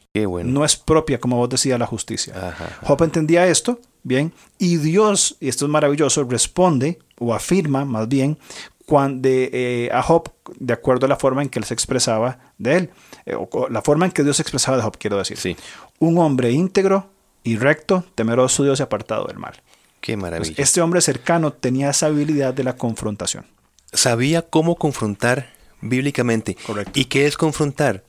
No 0.53 0.63
es 0.63 0.77
propia, 0.77 1.19
como 1.19 1.35
vos 1.35 1.49
decías, 1.49 1.77
la 1.77 1.87
justicia. 1.87 2.55
Job 2.83 3.03
entendía 3.03 3.45
esto, 3.47 3.81
bien, 4.03 4.31
y 4.57 4.77
Dios, 4.77 5.35
y 5.41 5.49
esto 5.49 5.65
es 5.65 5.71
maravilloso, 5.71 6.23
responde 6.23 6.99
o 7.19 7.33
afirma 7.33 7.85
más 7.85 8.07
bien 8.07 8.37
cuando, 8.85 9.29
eh, 9.31 9.89
a 9.91 10.01
Job 10.01 10.31
de 10.59 10.73
acuerdo 10.73 11.05
a 11.05 11.09
la 11.09 11.15
forma 11.15 11.41
en 11.41 11.49
que 11.49 11.59
él 11.59 11.65
se 11.65 11.73
expresaba 11.73 12.39
de 12.57 12.77
él, 12.77 12.89
eh, 13.25 13.35
o, 13.35 13.67
la 13.69 13.81
forma 13.81 14.05
en 14.05 14.11
que 14.11 14.23
Dios 14.23 14.37
se 14.37 14.41
expresaba 14.41 14.77
de 14.77 14.83
Job, 14.83 14.97
quiero 14.97 15.17
decir. 15.17 15.37
Sí. 15.37 15.55
Un 15.99 16.17
hombre 16.17 16.51
íntegro 16.51 17.09
y 17.43 17.57
recto, 17.57 18.05
temeroso 18.15 18.63
de 18.63 18.69
Dios 18.69 18.79
y 18.79 18.83
apartado 18.83 19.25
del 19.25 19.37
mal. 19.37 19.53
Qué 20.01 20.17
maravilla. 20.17 20.55
este 20.57 20.81
hombre 20.81 20.99
cercano 20.99 21.53
tenía 21.53 21.89
esa 21.89 22.07
habilidad 22.07 22.53
de 22.53 22.63
la 22.63 22.75
confrontación. 22.75 23.45
Sabía 23.93 24.41
cómo 24.41 24.75
confrontar 24.75 25.49
bíblicamente. 25.79 26.57
Correcto. 26.65 26.99
¿Y 26.99 27.05
qué 27.05 27.25
es 27.25 27.37
confrontar? 27.37 28.03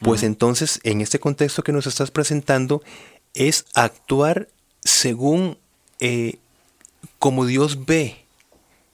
Pues 0.00 0.22
entonces, 0.22 0.80
en 0.84 1.00
este 1.00 1.18
contexto 1.18 1.62
que 1.62 1.72
nos 1.72 1.86
estás 1.86 2.10
presentando, 2.10 2.82
es 3.34 3.66
actuar 3.74 4.48
según 4.82 5.58
eh, 6.00 6.38
como 7.18 7.46
Dios 7.46 7.84
ve 7.84 8.24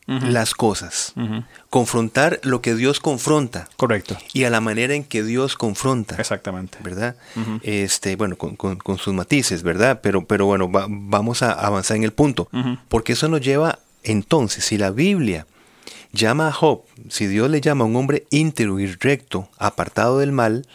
las 0.07 0.55
cosas. 0.55 1.15
Confrontar 1.71 2.41
lo 2.43 2.61
que 2.61 2.75
Dios 2.75 3.01
confronta. 3.01 3.69
Correcto. 3.77 4.17
Y 4.33 4.45
a 4.45 4.51
la 4.51 4.61
manera 4.61 4.95
en 4.95 5.05
que 5.05 5.23
Dios 5.23 5.57
confronta. 5.57 6.17
Exactamente. 6.17 6.79
¿Verdad? 6.83 7.17
este, 7.63 8.17
bueno, 8.17 8.37
con, 8.37 8.99
sus 8.99 9.15
matices, 9.15 9.63
¿verdad? 9.63 10.01
Pero, 10.03 10.27
pero 10.27 10.47
bueno, 10.47 10.69
vamos 10.71 11.43
a 11.43 11.53
avanzar 11.53 11.97
en 11.97 12.05
el 12.05 12.13
punto. 12.13 12.49
Porque 12.89 13.15
eso 13.15 13.29
nos 13.29 13.41
lleva, 13.41 13.79
entonces, 14.03 14.65
si 14.65 14.79
la 14.79 14.91
Biblia 14.91 15.47
llama 16.13 16.49
a 16.49 16.53
Job, 16.53 16.83
si 17.09 17.27
Dios 17.27 17.51
le 17.51 17.61
llama 17.61 17.85
a 17.85 17.89
un 17.89 17.97
hombre 17.97 18.27
íntegro 18.31 18.79
y 18.79 18.87
recto, 18.87 19.49
apartado 19.59 20.19
del 20.19 20.33
mal, 20.33 20.67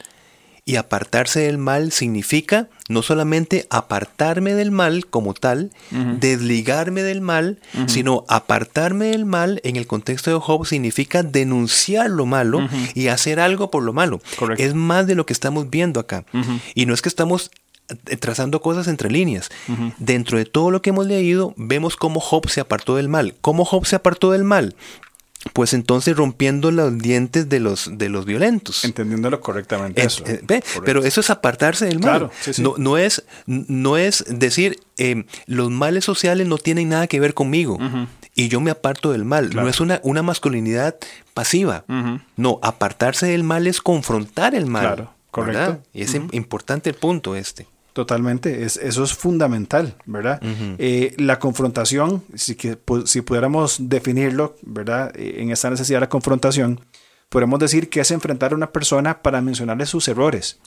y 0.66 0.76
apartarse 0.76 1.42
del 1.42 1.58
mal 1.58 1.92
significa 1.92 2.68
no 2.90 3.04
solamente 3.04 3.68
apartarme 3.70 4.54
del 4.56 4.72
mal 4.72 5.06
como 5.06 5.34
tal, 5.34 5.72
desligarme 5.92 7.04
del 7.04 7.22
mal, 7.22 7.60
sino 7.88 8.26
apartarme 8.28 9.06
del 9.06 9.26
mal 9.26 9.62
en 9.64 9.78
el 9.78 9.88
contexto 9.88 10.32
de 10.32 10.40
Job 10.40 10.66
significa 10.66 11.24
denunciar 11.24 12.10
lo 12.10 12.26
malo 12.26 12.68
y 12.96 13.08
hacer 13.08 13.40
algo 13.40 13.72
por 13.72 13.84
lo 13.84 13.94
malo. 13.94 14.20
Es 14.58 14.74
más 14.74 15.08
de 15.08 15.16
lo 15.16 15.26
que 15.26 15.34
estamos 15.34 15.70
viendo 15.70 16.00
acá. 16.00 16.26
Y 16.76 16.86
no 16.88 16.94
es 16.94 17.02
que 17.02 17.10
estamos 17.10 17.52
eh, 18.08 18.18
trazando 18.18 18.62
cosas 18.62 18.88
entre 18.88 19.10
líneas. 19.12 19.50
Dentro 20.00 20.38
de 20.38 20.46
todo 20.46 20.72
lo 20.72 20.82
que 20.82 20.90
hemos 20.90 21.06
leído, 21.06 21.54
vemos 21.58 21.96
cómo 21.96 22.20
Job 22.20 22.50
se 22.50 22.60
apartó 22.60 22.96
del 22.96 23.08
mal. 23.08 23.36
¿Cómo 23.42 23.66
Job 23.66 23.86
se 23.86 23.96
apartó 23.96 24.32
del 24.32 24.44
mal? 24.44 24.76
Pues 25.54 25.74
entonces 25.74 26.16
rompiendo 26.16 26.72
los 26.72 26.98
dientes 26.98 27.50
de 27.50 27.60
los, 27.60 27.98
de 27.98 28.10
los 28.10 28.26
violentos. 28.26 28.86
Entendiéndolo 28.86 29.42
correctamente. 29.42 30.04
eso. 30.04 30.24
Eh, 30.26 30.62
pero 30.86 31.04
eso 31.04 31.22
es 31.22 31.30
apartarse 31.30 31.86
del 31.86 32.00
mal. 32.00 32.30
No, 32.58 32.76
no, 32.78 32.98
es, 32.98 33.24
no 33.46 33.98
es 33.98 34.26
decir, 34.28 34.80
eh, 34.98 35.26
los 35.46 35.70
males 35.70 36.06
sociales 36.06 36.48
no 36.48 36.58
tienen 36.58 36.90
nada 36.90 37.08
que 37.08 37.20
ver 37.20 37.34
conmigo. 37.34 37.78
Y 38.36 38.48
yo 38.48 38.62
me 38.62 38.72
aparto 38.72 39.12
del 39.12 39.26
mal. 39.26 39.50
No 39.54 39.68
es 39.68 39.80
una, 39.80 40.00
una 40.04 40.22
masculinidad 40.24 40.96
pasiva. 41.34 41.86
No, 42.38 42.60
apartarse 42.62 43.28
del 43.28 43.44
mal 43.44 43.68
es 43.68 43.82
confrontar 43.82 44.56
el 44.56 44.66
mal. 44.66 44.86
Claro, 44.86 45.14
correcto. 45.32 45.82
Y 45.94 46.04
es 46.04 46.16
importante 46.32 46.90
el 46.90 46.96
punto 46.96 47.36
este. 47.36 47.68
Totalmente, 47.94 48.64
es, 48.64 48.78
eso 48.78 49.04
es 49.04 49.14
fundamental, 49.14 49.96
¿verdad? 50.06 50.40
Eh, 50.78 51.16
la 51.18 51.40
confrontación, 51.40 52.24
si, 52.36 52.56
que, 52.56 52.78
si 53.06 53.22
pudiéramos 53.22 53.90
definirlo, 53.90 54.56
¿verdad? 54.62 55.12
Eh, 55.16 55.42
en 55.42 55.52
esta 55.52 55.70
necesidad 55.70 55.98
de 55.98 56.02
la 56.02 56.10
confrontación, 56.10 56.80
podemos 57.30 57.60
decir 57.60 57.90
que 57.90 58.02
es 58.02 58.12
enfrentar 58.12 58.54
a 58.54 58.56
una 58.56 58.72
persona 58.72 59.22
para 59.22 59.42
mencionarle 59.42 59.86
sus 59.86 60.08
errores 60.08 60.60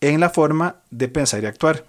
en 0.00 0.20
la 0.20 0.30
forma 0.30 0.76
de 0.90 1.08
pensar 1.08 1.42
y 1.42 1.46
actuar. 1.46 1.84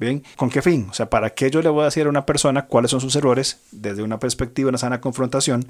Bien, 0.00 0.24
¿con 0.36 0.48
qué 0.48 0.62
fin? 0.62 0.86
O 0.90 0.94
sea, 0.94 1.10
¿para 1.10 1.28
qué 1.28 1.50
yo 1.50 1.60
le 1.60 1.68
voy 1.68 1.82
a 1.82 1.84
decir 1.84 2.06
a 2.06 2.08
una 2.08 2.24
persona 2.24 2.64
cuáles 2.64 2.90
son 2.90 3.02
sus 3.02 3.14
errores 3.16 3.58
desde 3.70 4.02
una 4.02 4.18
perspectiva 4.18 4.64
de 4.64 4.68
una 4.70 4.78
sana 4.78 4.98
confrontación? 4.98 5.66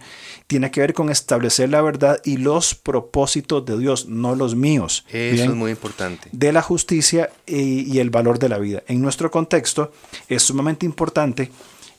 Tiene 0.47 0.71
que 0.71 0.81
ver 0.81 0.95
con 0.95 1.11
establecer 1.11 1.69
la 1.69 1.83
verdad 1.83 2.21
y 2.25 2.37
los 2.37 2.77
propósitos 2.77 3.67
de 3.67 3.77
Dios, 3.77 4.07
no 4.07 4.37
los 4.37 4.55
míos. 4.55 5.05
Eso 5.11 5.43
es 5.43 5.51
muy 5.51 5.73
importante. 5.73 6.29
De 6.31 6.53
la 6.53 6.63
justicia 6.63 7.31
y, 7.45 7.99
el 7.99 8.11
valor 8.11 8.39
de 8.39 8.49
la 8.49 8.59
vida. 8.59 8.85
En 8.87 9.03
nuestro 9.03 9.33
contexto 9.33 9.91
es 10.29 10.45
sumamente 10.45 10.87
importante 10.87 11.51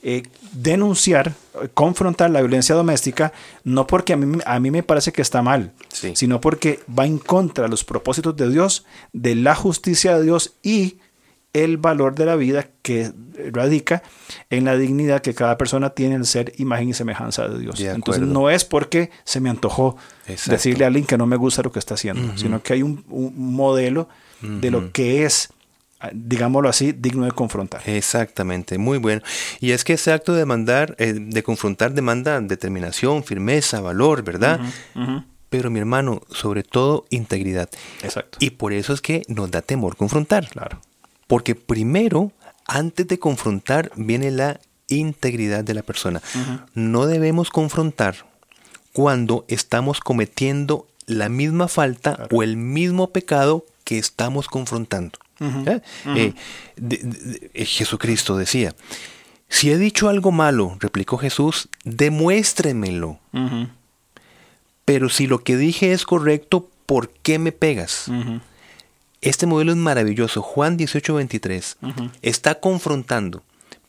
eh, 0.01 0.23
denunciar, 0.53 1.33
confrontar 1.73 2.31
la 2.31 2.39
violencia 2.39 2.75
doméstica, 2.75 3.33
no 3.65 3.87
porque 3.87 4.13
a 4.13 4.15
mí, 4.15 4.39
a 4.45 4.57
mí 4.61 4.71
me 4.71 4.83
parece 4.83 5.11
que 5.11 5.21
está 5.21 5.41
mal, 5.41 5.73
sino 6.13 6.39
porque 6.39 6.79
va 6.97 7.05
en 7.05 7.17
contra 7.17 7.65
de 7.65 7.69
los 7.69 7.83
propósitos 7.83 8.37
de 8.37 8.49
Dios, 8.49 8.85
de 9.11 9.35
la 9.35 9.53
justicia 9.53 10.17
de 10.17 10.23
Dios 10.23 10.53
y 10.63 10.95
el 11.53 11.77
valor 11.77 12.15
de 12.15 12.25
la 12.25 12.35
vida 12.35 12.67
que 12.81 13.11
radica 13.51 14.03
en 14.49 14.65
la 14.65 14.77
dignidad 14.77 15.21
que 15.21 15.33
cada 15.33 15.57
persona 15.57 15.91
tiene 15.91 16.15
en 16.15 16.25
ser 16.25 16.53
imagen 16.57 16.89
y 16.89 16.93
semejanza 16.93 17.47
de 17.47 17.59
Dios. 17.59 17.79
Entonces 17.79 18.23
no 18.23 18.49
es 18.49 18.65
porque 18.65 19.11
se 19.23 19.39
me 19.39 19.49
antojó 19.49 19.97
decirle 20.45 20.85
a 20.85 20.87
alguien 20.87 21.05
que 21.05 21.17
no 21.17 21.25
me 21.25 21.35
gusta 21.35 21.61
lo 21.61 21.71
que 21.71 21.79
está 21.79 21.95
haciendo, 21.95 22.37
sino 22.37 22.61
que 22.61 22.73
hay 22.73 22.83
un, 22.83 23.03
modelo 23.07 24.07
de 24.41 24.71
lo 24.71 24.91
que 24.91 25.25
es 25.25 25.49
digámoslo 26.13 26.67
así, 26.67 26.93
digno 26.93 27.25
de 27.25 27.31
confrontar. 27.31 27.87
Exactamente, 27.87 28.79
muy 28.79 28.97
bueno. 28.97 29.21
Y 29.59 29.69
es 29.69 29.83
que 29.83 29.93
ese 29.93 30.11
acto 30.11 30.33
de 30.33 30.45
mandar, 30.45 30.95
eh, 30.97 31.13
de 31.13 31.43
confrontar 31.43 31.93
demanda 31.93 32.41
determinación, 32.41 33.23
firmeza, 33.23 33.81
valor, 33.81 34.23
¿verdad? 34.23 34.59
Pero 35.49 35.69
mi 35.69 35.79
hermano, 35.79 36.21
sobre 36.31 36.63
todo 36.63 37.05
integridad. 37.11 37.69
Exacto. 38.01 38.39
Y 38.41 38.51
por 38.51 38.73
eso 38.73 38.93
es 38.93 39.01
que 39.01 39.21
nos 39.27 39.51
da 39.51 39.61
temor 39.61 39.95
confrontar. 39.95 40.49
Claro. 40.49 40.81
Porque 41.31 41.55
primero, 41.55 42.33
antes 42.67 43.07
de 43.07 43.17
confrontar, 43.17 43.89
viene 43.95 44.31
la 44.31 44.59
integridad 44.89 45.63
de 45.63 45.73
la 45.73 45.81
persona. 45.81 46.21
No 46.73 47.05
debemos 47.05 47.51
confrontar 47.51 48.25
cuando 48.91 49.45
estamos 49.47 50.01
cometiendo 50.01 50.87
la 51.05 51.29
misma 51.29 51.69
falta 51.69 52.27
o 52.31 52.43
el 52.43 52.57
mismo 52.57 53.11
pecado 53.11 53.65
que 53.85 53.97
estamos 53.97 54.49
confrontando. 54.49 55.19
¿Eh? 55.39 55.79
Eh, 56.17 56.33
eh, 56.89 57.65
Jesucristo 57.65 58.35
decía, 58.35 58.75
si 59.47 59.71
he 59.71 59.77
dicho 59.77 60.09
algo 60.09 60.33
malo, 60.33 60.75
replicó 60.81 61.17
Jesús, 61.17 61.69
demuéstremelo. 61.85 63.19
Pero 64.83 65.07
si 65.07 65.27
lo 65.27 65.45
que 65.45 65.55
dije 65.55 65.93
es 65.93 66.03
correcto, 66.03 66.69
¿por 66.85 67.09
qué 67.09 67.39
me 67.39 67.53
pegas? 67.53 68.11
Este 69.21 69.45
modelo 69.45 69.71
es 69.71 69.77
maravilloso. 69.77 70.41
Juan 70.41 70.77
18:23 70.77 71.77
está 72.21 72.59
confrontando, 72.59 73.43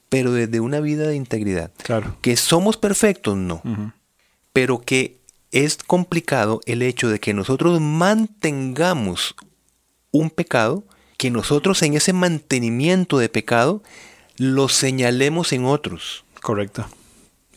pero 0.08 0.32
desde 0.32 0.60
una 0.60 0.80
vida 0.80 1.08
de 1.08 1.16
integridad. 1.16 1.70
Claro. 1.82 2.16
Que 2.20 2.36
somos 2.36 2.76
perfectos, 2.76 3.36
no. 3.36 3.62
Pero 4.52 4.80
que 4.80 5.18
es 5.50 5.78
complicado 5.78 6.60
el 6.66 6.82
hecho 6.82 7.08
de 7.08 7.18
que 7.18 7.34
nosotros 7.34 7.80
mantengamos 7.80 9.34
un 10.10 10.30
pecado, 10.30 10.84
que 11.16 11.30
nosotros 11.30 11.82
en 11.82 11.94
ese 11.94 12.12
mantenimiento 12.12 13.18
de 13.18 13.28
pecado 13.28 13.82
lo 14.36 14.68
señalemos 14.68 15.52
en 15.52 15.64
otros. 15.64 16.24
Correcto. 16.42 16.86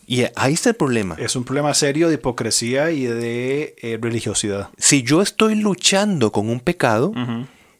Y 0.07 0.23
ahí 0.35 0.53
está 0.53 0.69
el 0.69 0.75
problema. 0.75 1.15
Es 1.17 1.35
un 1.35 1.43
problema 1.43 1.73
serio 1.73 2.09
de 2.09 2.15
hipocresía 2.15 2.91
y 2.91 3.05
de 3.05 3.75
eh, 3.81 3.97
religiosidad. 3.99 4.69
Si 4.77 5.03
yo 5.03 5.21
estoy 5.21 5.55
luchando 5.55 6.31
con 6.31 6.49
un 6.49 6.59
pecado, 6.59 7.11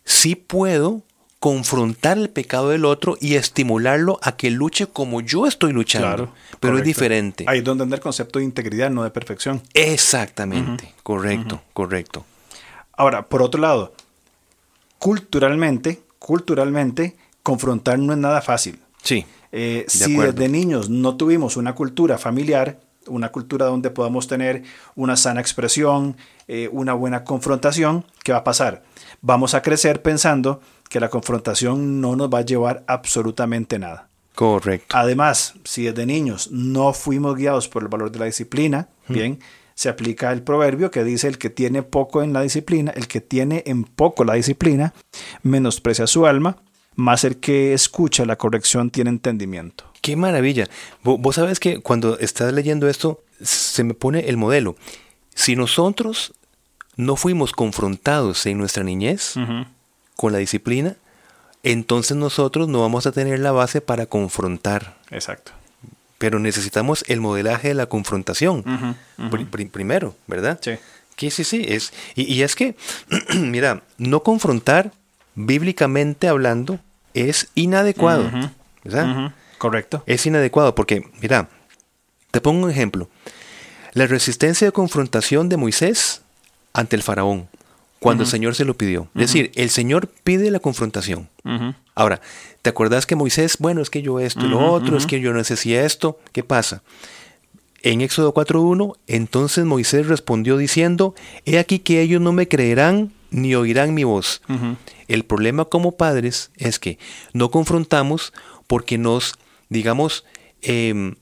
sí 0.06 0.36
puedo 0.36 1.04
confrontar 1.40 2.18
el 2.18 2.30
pecado 2.30 2.70
del 2.70 2.86
otro 2.86 3.18
y 3.20 3.36
estimularlo 3.36 4.20
a 4.24 4.36
que 4.36 4.50
luche 4.50 4.88
como 4.88 5.22
yo 5.22 5.46
estoy 5.46 5.74
luchando. 5.74 6.34
pero 6.60 6.78
es 6.78 6.84
diferente. 6.84 7.46
Ahí 7.48 7.60
es 7.60 7.64
donde 7.64 7.84
anda 7.84 7.96
el 7.96 8.02
concepto 8.02 8.40
de 8.40 8.46
integridad, 8.46 8.90
no 8.90 9.04
de 9.04 9.12
perfección. 9.12 9.62
Exactamente, 9.74 10.94
correcto, 11.04 11.62
correcto. 11.74 12.26
Ahora, 12.94 13.28
por 13.28 13.42
otro 13.42 13.62
lado, 13.62 13.94
culturalmente, 14.98 16.02
culturalmente, 16.18 17.16
confrontar 17.44 18.00
no 18.00 18.14
es 18.14 18.20
nada 18.20 18.42
fácil. 18.42 18.80
Sí. 19.04 19.26
Eh, 19.52 19.86
si 19.88 20.18
desde 20.18 20.50
niños 20.50 20.90
no 20.90 21.16
tuvimos 21.16 21.58
una 21.58 21.76
cultura 21.76 22.18
familiar, 22.18 22.80
una 23.08 23.32
cultura 23.32 23.66
donde 23.66 23.90
podamos 23.90 24.28
tener 24.28 24.64
una 24.96 25.16
sana 25.16 25.42
expresión, 25.42 26.18
eh, 26.48 26.70
una 26.72 26.94
buena 26.94 27.24
confrontación, 27.24 28.06
¿qué 28.24 28.32
va 28.32 28.40
a 28.40 28.44
pasar? 28.44 28.84
Vamos 29.22 29.54
a 29.54 29.62
crecer 29.62 30.02
pensando 30.02 30.62
que 30.90 31.00
la 31.00 31.10
confrontación 31.10 32.02
no 32.02 32.16
nos 32.16 32.30
va 32.30 32.40
a 32.40 32.46
llevar 32.46 32.84
absolutamente 32.88 33.80
nada. 33.80 34.10
Correcto. 34.36 34.98
Además, 34.98 35.54
si 35.64 35.84
desde 35.86 36.06
niños 36.06 36.52
no 36.52 36.94
fuimos 36.94 37.36
guiados 37.36 37.70
por 37.70 37.84
el 37.84 37.88
valor 37.88 38.12
de 38.12 38.20
la 38.20 38.26
disciplina, 38.26 38.90
bien, 39.08 39.40
se 39.76 39.90
aplica 39.90 40.32
el 40.32 40.42
proverbio 40.42 40.92
que 40.92 41.04
dice 41.04 41.28
el 41.28 41.38
que 41.38 41.50
tiene 41.50 41.84
poco 41.84 42.22
en 42.22 42.34
la 42.34 42.42
disciplina, 42.42 42.92
el 42.92 43.08
que 43.08 43.22
tiene 43.22 43.64
en 43.66 43.84
poco 43.84 44.24
la 44.24 44.34
disciplina, 44.34 44.94
menosprecia 45.44 46.08
su 46.08 46.26
alma, 46.26 46.58
más 46.96 47.24
el 47.24 47.38
que 47.38 47.74
escucha 47.74 48.26
la 48.26 48.38
corrección 48.38 48.90
tiene 48.90 49.10
entendimiento. 49.10 49.86
Qué 50.06 50.16
maravilla. 50.16 50.68
Vos 51.02 51.34
sabes 51.34 51.60
que 51.60 51.80
cuando 51.80 52.20
estás 52.20 52.54
leyendo 52.54 52.88
esto, 52.88 53.24
se 53.42 53.84
me 53.84 53.96
pone 53.96 54.30
el 54.30 54.38
modelo. 54.38 54.76
Si 55.34 55.56
nosotros 55.56 56.36
no 56.96 57.16
fuimos 57.16 57.54
confrontados 57.54 58.46
en 58.46 58.60
nuestra 58.60 58.84
niñez 58.84 59.34
con 60.16 60.32
la 60.32 60.38
disciplina, 60.38 60.96
entonces 61.64 62.16
nosotros 62.18 62.68
no 62.68 62.82
vamos 62.82 63.08
a 63.08 63.14
tener 63.14 63.40
la 63.40 63.52
base 63.52 63.82
para 63.82 64.06
confrontar. 64.06 64.96
Exacto. 65.10 65.54
Pero 66.20 66.38
necesitamos 66.38 67.04
el 67.08 67.20
modelaje 67.20 67.70
de 67.70 67.74
la 67.74 67.88
confrontación 67.88 68.64
primero, 69.72 70.16
¿verdad? 70.28 70.60
Sí. 70.62 70.74
Que 71.16 71.32
sí, 71.32 71.44
sí. 71.44 71.66
Es, 71.68 71.94
y 72.14 72.44
es 72.44 72.56
que, 72.56 72.76
mira, 73.34 73.82
no 73.98 74.22
confrontar, 74.22 74.92
bíblicamente 75.34 76.28
hablando, 76.28 76.78
es 77.16 77.48
inadecuado. 77.56 78.30
¿verdad? 78.84 79.34
Correcto. 79.66 80.04
Es 80.06 80.24
inadecuado 80.28 80.76
porque, 80.76 81.10
mira, 81.22 81.50
te 82.30 82.40
pongo 82.40 82.66
un 82.66 82.70
ejemplo. 82.70 83.10
La 83.94 84.06
resistencia 84.06 84.68
de 84.68 84.72
confrontación 84.72 85.50
de 85.50 85.58
Moisés 85.58 86.22
ante 86.72 86.96
el 86.96 87.02
faraón, 87.02 87.48
cuando 87.98 88.22
el 88.22 88.30
Señor 88.30 88.54
se 88.54 88.64
lo 88.64 88.78
pidió. 88.78 89.08
Es 89.16 89.22
decir, 89.22 89.52
el 89.56 89.72
Señor 89.72 90.08
pide 90.24 90.52
la 90.52 90.60
confrontación. 90.60 91.30
Ahora, 91.96 92.22
¿te 92.62 92.70
acuerdas 92.70 93.08
que 93.08 93.16
Moisés, 93.16 93.58
bueno, 93.58 93.82
es 93.82 93.90
que 93.90 94.04
yo 94.04 94.20
esto 94.20 94.46
y 94.46 94.50
lo 94.50 94.72
otro, 94.72 94.98
es 94.98 95.08
que 95.08 95.20
yo 95.20 95.34
no 95.34 95.44
sé 95.44 95.56
si 95.56 95.74
esto, 95.74 96.20
¿qué 96.32 96.44
pasa? 96.44 96.84
en 97.82 98.02
Éxodo 98.02 98.34
4.1, 98.34 98.98
entonces 99.06 99.64
Moisés 99.64 100.08
respondió 100.08 100.58
diciendo, 100.58 101.14
He 101.46 101.60
aquí 101.60 101.78
que 101.78 102.02
ellos 102.02 102.20
no 102.20 102.34
me 102.34 102.48
creerán 102.48 103.12
ni 103.30 103.54
oirán 103.54 103.94
mi 103.94 104.04
voz. 104.04 104.42
El 105.08 105.24
problema 105.24 105.66
como 105.66 105.92
padres 105.92 106.52
es 106.56 106.80
que 106.80 106.98
no 107.34 107.52
confrontamos 107.52 108.34
porque 108.66 108.98
nos, 108.98 109.36
digamos, 109.70 110.26
em, 110.62 111.16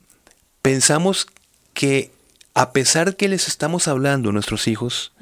pensamos 0.62 1.26
que 1.72 2.10
a 2.54 2.72
pesar 2.72 3.16
que 3.16 3.28
les 3.28 3.48
estamos 3.48 3.88
hablando 3.88 4.30
a 4.30 4.32
nuestros 4.32 4.68
hijos, 4.68 5.12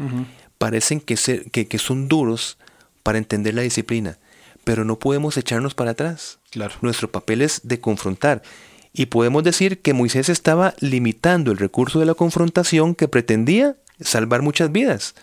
parecen 0.58 1.00
que, 1.00 1.16
que, 1.16 1.78
son 1.78 2.06
duros 2.06 2.58
para 3.02 3.18
entender 3.18 3.54
la 3.54 3.62
disciplina, 3.62 4.18
pero 4.64 4.84
no 4.84 4.98
podemos 4.98 5.36
echarnos 5.36 5.74
para 5.74 5.92
atrás. 5.92 6.38
Claro. 6.50 6.74
Nuestro 6.82 7.10
papel 7.10 7.40
es 7.40 7.62
de 7.64 7.80
confrontar. 7.80 8.42
Y 8.92 9.06
podemos 9.06 9.42
decir 9.42 9.80
que 9.80 9.94
Moisés 9.94 10.28
estaba 10.28 10.74
limitando 10.78 11.50
el 11.50 11.58
recurso 11.58 11.98
de 11.98 12.06
la 12.06 12.14
confrontación 12.14 12.94
que 12.94 13.08
pretendía 13.08 13.76
salvar 14.00 14.42
muchas 14.42 14.70
vidas. 14.70 15.14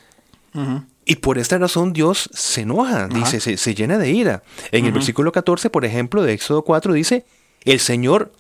Y 1.06 1.18
por 1.18 1.38
esta 1.38 1.60
razón 1.60 1.94
Dios 1.94 2.30
se 2.34 2.62
enoja, 2.62 3.08
dice, 3.08 3.40
se, 3.40 3.76
llena 3.76 4.00
de 4.00 4.10
ira. 4.10 4.42
En 4.72 4.86
el 4.86 4.92
versículo 4.92 5.32
14, 5.32 5.70
por 5.70 5.86
ejemplo, 5.86 6.24
de 6.24 6.34
Éxodo 6.34 6.64
4, 6.64 6.94
dice, 6.94 7.26
el 7.66 7.80
Señor 7.80 8.32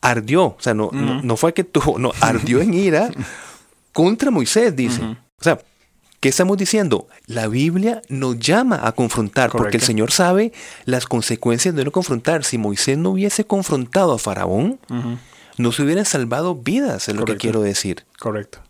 ardió, 0.00 0.44
o 0.44 0.56
sea, 0.58 0.74
no, 0.74 0.90
no, 0.92 1.36
fue 1.36 1.54
que 1.54 1.64
tuvo, 1.64 1.98
no, 1.98 2.12
ardió 2.20 2.60
en 2.60 2.74
ira 2.74 3.10
contra 3.92 4.30
Moisés, 4.30 4.74
dice. 4.74 5.02
O 5.02 5.44
sea, 5.44 5.58
¿Qué 6.22 6.28
estamos 6.28 6.56
diciendo? 6.56 7.08
La 7.26 7.48
Biblia 7.48 8.00
nos 8.08 8.38
llama 8.38 8.86
a 8.86 8.92
confrontar, 8.92 9.50
porque 9.50 9.76
el 9.76 9.82
Señor 9.82 10.12
sabe 10.12 10.52
las 10.84 11.04
consecuencias 11.04 11.74
de 11.74 11.84
no 11.84 11.90
confrontar. 11.90 12.44
Si 12.44 12.58
Moisés 12.58 12.96
no 12.96 13.10
hubiese 13.10 13.44
confrontado 13.44 14.12
a 14.12 14.18
Faraón, 14.20 14.78
no 15.58 15.72
se 15.72 15.82
hubieran 15.82 16.04
salvado 16.04 16.54
vidas, 16.54 17.08
es 17.08 17.16
lo 17.16 17.24
que 17.24 17.36
quiero 17.36 17.60
decir. 17.60 18.04
Correcto. 18.20 18.60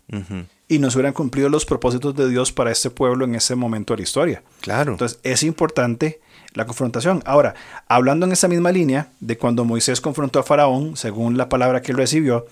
Y 0.67 0.79
no 0.79 0.91
se 0.91 0.97
hubieran 0.97 1.13
cumplido 1.13 1.51
los 1.51 1.67
propósitos 1.67 2.17
de 2.17 2.31
Dios 2.31 2.53
para 2.53 2.73
este 2.73 2.89
pueblo 2.89 3.27
en 3.27 3.35
ese 3.35 3.55
momento 3.55 3.93
de 3.93 3.99
la 3.99 4.03
historia. 4.05 4.43
Claro. 4.63 4.93
Entonces, 4.93 5.21
es 5.23 5.43
importante 5.43 6.23
la 6.55 6.67
confrontación. 6.67 7.23
Ahora, 7.27 7.55
hablando 7.89 8.27
en 8.27 8.33
esa 8.33 8.49
misma 8.49 8.73
línea 8.73 9.09
de 9.21 9.39
cuando 9.39 9.65
Moisés 9.65 10.01
confrontó 10.01 10.39
a 10.39 10.43
Faraón, 10.43 10.97
según 10.97 11.37
la 11.37 11.49
palabra 11.49 11.83
que 11.83 11.93
él 11.93 11.99
recibió, 11.99 12.47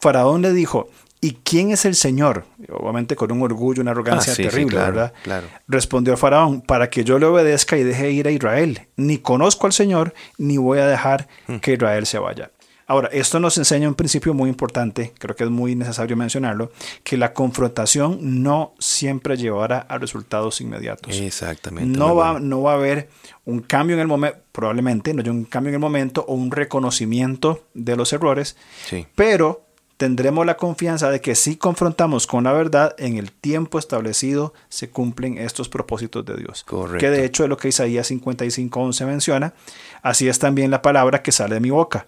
Faraón 0.00 0.42
le 0.42 0.52
dijo, 0.52 0.88
¿Y 1.24 1.38
quién 1.42 1.70
es 1.70 1.86
el 1.86 1.94
Señor? 1.94 2.44
Obviamente 2.68 3.16
con 3.16 3.32
un 3.32 3.40
orgullo, 3.40 3.80
una 3.80 3.92
arrogancia 3.92 4.34
ah, 4.34 4.36
terrible, 4.36 4.76
¿verdad? 4.76 5.14
Claro. 5.22 5.46
Respondió 5.66 6.18
Faraón, 6.18 6.60
para 6.60 6.90
que 6.90 7.02
yo 7.02 7.18
le 7.18 7.24
obedezca 7.24 7.78
y 7.78 7.82
deje 7.82 8.10
ir 8.10 8.28
a 8.28 8.30
Israel. 8.30 8.88
Ni 8.96 9.16
conozco 9.16 9.66
al 9.66 9.72
Señor, 9.72 10.12
ni 10.36 10.58
voy 10.58 10.80
a 10.80 10.86
dejar 10.86 11.26
hmm. 11.46 11.56
que 11.60 11.72
Israel 11.72 12.04
se 12.04 12.18
vaya. 12.18 12.50
Ahora, 12.86 13.08
esto 13.12 13.40
nos 13.40 13.56
enseña 13.56 13.88
un 13.88 13.94
principio 13.94 14.34
muy 14.34 14.50
importante, 14.50 15.14
creo 15.18 15.34
que 15.34 15.44
es 15.44 15.50
muy 15.50 15.74
necesario 15.74 16.16
mencionarlo, 16.16 16.70
que 17.02 17.16
la 17.16 17.32
confrontación 17.32 18.42
no 18.42 18.74
siempre 18.78 19.36
llevará 19.36 19.80
a 19.88 19.98
resultados 19.98 20.60
inmediatos. 20.60 21.18
Exactamente. 21.18 21.98
No 21.98 22.14
va, 22.14 22.38
no 22.40 22.62
va 22.62 22.72
a 22.72 22.76
haber 22.76 23.08
un 23.46 23.60
cambio 23.60 23.96
en 23.96 24.00
el 24.00 24.06
momento, 24.06 24.38
probablemente 24.52 25.14
no 25.14 25.22
hay 25.22 25.28
un 25.30 25.44
cambio 25.44 25.70
en 25.70 25.74
el 25.74 25.80
momento 25.80 26.24
o 26.28 26.34
un 26.34 26.50
reconocimiento 26.50 27.64
de 27.72 27.96
los 27.96 28.12
errores, 28.12 28.56
sí. 28.86 29.06
pero 29.14 29.64
tendremos 29.96 30.44
la 30.44 30.56
confianza 30.56 31.10
de 31.10 31.20
que 31.20 31.34
si 31.34 31.56
confrontamos 31.56 32.26
con 32.26 32.44
la 32.44 32.52
verdad, 32.52 32.94
en 32.98 33.16
el 33.16 33.32
tiempo 33.32 33.78
establecido 33.78 34.52
se 34.68 34.90
cumplen 34.90 35.38
estos 35.38 35.68
propósitos 35.68 36.24
de 36.26 36.36
Dios. 36.36 36.64
Correcto. 36.64 36.98
Que 36.98 37.10
de 37.10 37.24
hecho 37.24 37.44
es 37.44 37.48
lo 37.48 37.56
que 37.56 37.68
Isaías 37.68 38.10
55.11 38.10 39.06
menciona. 39.06 39.54
Así 40.02 40.28
es 40.28 40.38
también 40.38 40.70
la 40.70 40.82
palabra 40.82 41.22
que 41.22 41.32
sale 41.32 41.54
de 41.54 41.60
mi 41.60 41.70
boca. 41.70 42.06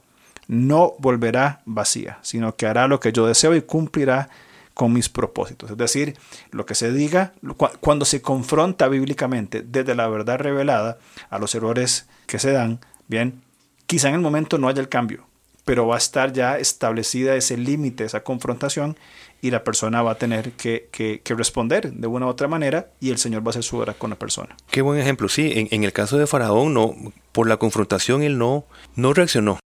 No 0.49 0.95
volverá 0.99 1.63
vacía, 1.65 2.19
sino 2.23 2.57
que 2.57 2.67
hará 2.67 2.87
lo 2.89 3.01
que 3.01 3.13
yo 3.13 3.27
deseo 3.27 3.55
y 3.55 3.63
cumplirá 3.63 4.29
con 4.77 4.93
mis 4.93 5.09
propósitos. 5.09 5.71
Es 5.71 5.79
decir, 5.79 6.19
lo 6.51 6.67
que 6.67 6.75
se 6.75 6.93
diga, 6.93 7.33
cuando 7.81 8.05
se 8.05 8.21
confronta 8.21 8.89
bíblicamente 8.89 9.63
desde 9.63 9.95
la 9.95 10.07
verdad 10.07 10.39
revelada 10.39 10.99
a 11.31 11.39
los 11.39 11.55
errores 11.55 12.07
que 12.27 12.39
se 12.39 12.53
dan, 12.53 12.81
bien, 13.09 13.41
quizá 13.87 14.09
en 14.09 14.17
el 14.17 14.21
momento 14.21 14.59
no 14.59 14.69
haya 14.69 14.83
el 14.83 14.91
cambio, 14.91 15.25
pero 15.65 15.87
va 15.87 15.95
a 15.95 15.99
estar 15.99 16.33
ya 16.35 16.59
establecida 16.59 17.37
ese 17.37 17.57
límite, 17.57 18.05
esa 18.05 18.23
confrontación, 18.23 18.99
y 19.41 19.51
la 19.51 19.65
persona 19.65 20.03
va 20.03 20.13
a 20.13 20.15
tener 20.19 20.53
que, 20.53 21.23
responder 21.25 21.93
de 21.93 22.07
una 22.07 22.27
u 22.27 22.29
otra 22.29 22.47
manera 22.47 22.91
y 23.01 23.11
el 23.11 23.19
Señor 23.19 23.43
va 23.43 23.49
a 23.49 23.51
hacer 23.51 23.63
su 23.63 23.79
obra 23.79 23.95
con 23.95 24.11
la 24.11 24.17
persona. 24.17 24.57
Qué 24.71 24.83
buen 24.83 24.99
ejemplo, 24.99 25.29
sí, 25.29 25.69
en, 25.71 25.85
el 25.85 25.93
caso 25.93 26.19
de 26.19 26.27
Faraón, 26.27 26.75
no, 26.75 26.95
por 27.33 27.49
la 27.49 27.57
confrontación 27.57 28.23
él 28.23 28.37
no, 28.37 28.65
no 28.95 29.15
reaccionó, 29.15 29.59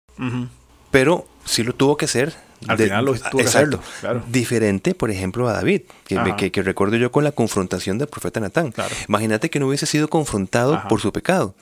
pero 0.91 1.27
sí 1.45 1.63
lo 1.63 1.75
tuvo 1.75 1.97
que 1.97 2.07
hacer. 2.07 2.35
Al 2.69 2.77
final 2.77 3.05
lo 3.07 3.15
tuvo 3.15 3.39
que 3.39 3.47
hacerlo, 3.47 3.81
claro. 4.01 4.23
Diferente, 4.29 4.95
por 4.95 5.11
ejemplo, 5.11 5.49
a 5.49 5.55
David, 5.55 5.83
que, 6.05 6.53
que, 6.53 6.63
recuerdo 6.63 6.97
yo 6.97 7.11
con 7.11 7.25
la 7.25 7.33
confrontación 7.33 7.97
del 7.97 8.09
profeta 8.09 8.39
Natán. 8.39 8.75
Imagínate 9.09 9.49
que 9.49 9.59
no 9.59 9.67
hubiese 9.67 9.87
sido 9.87 10.09
confrontado 10.09 10.83
por 10.89 11.01
su 11.01 11.11
pecado. 11.11 11.55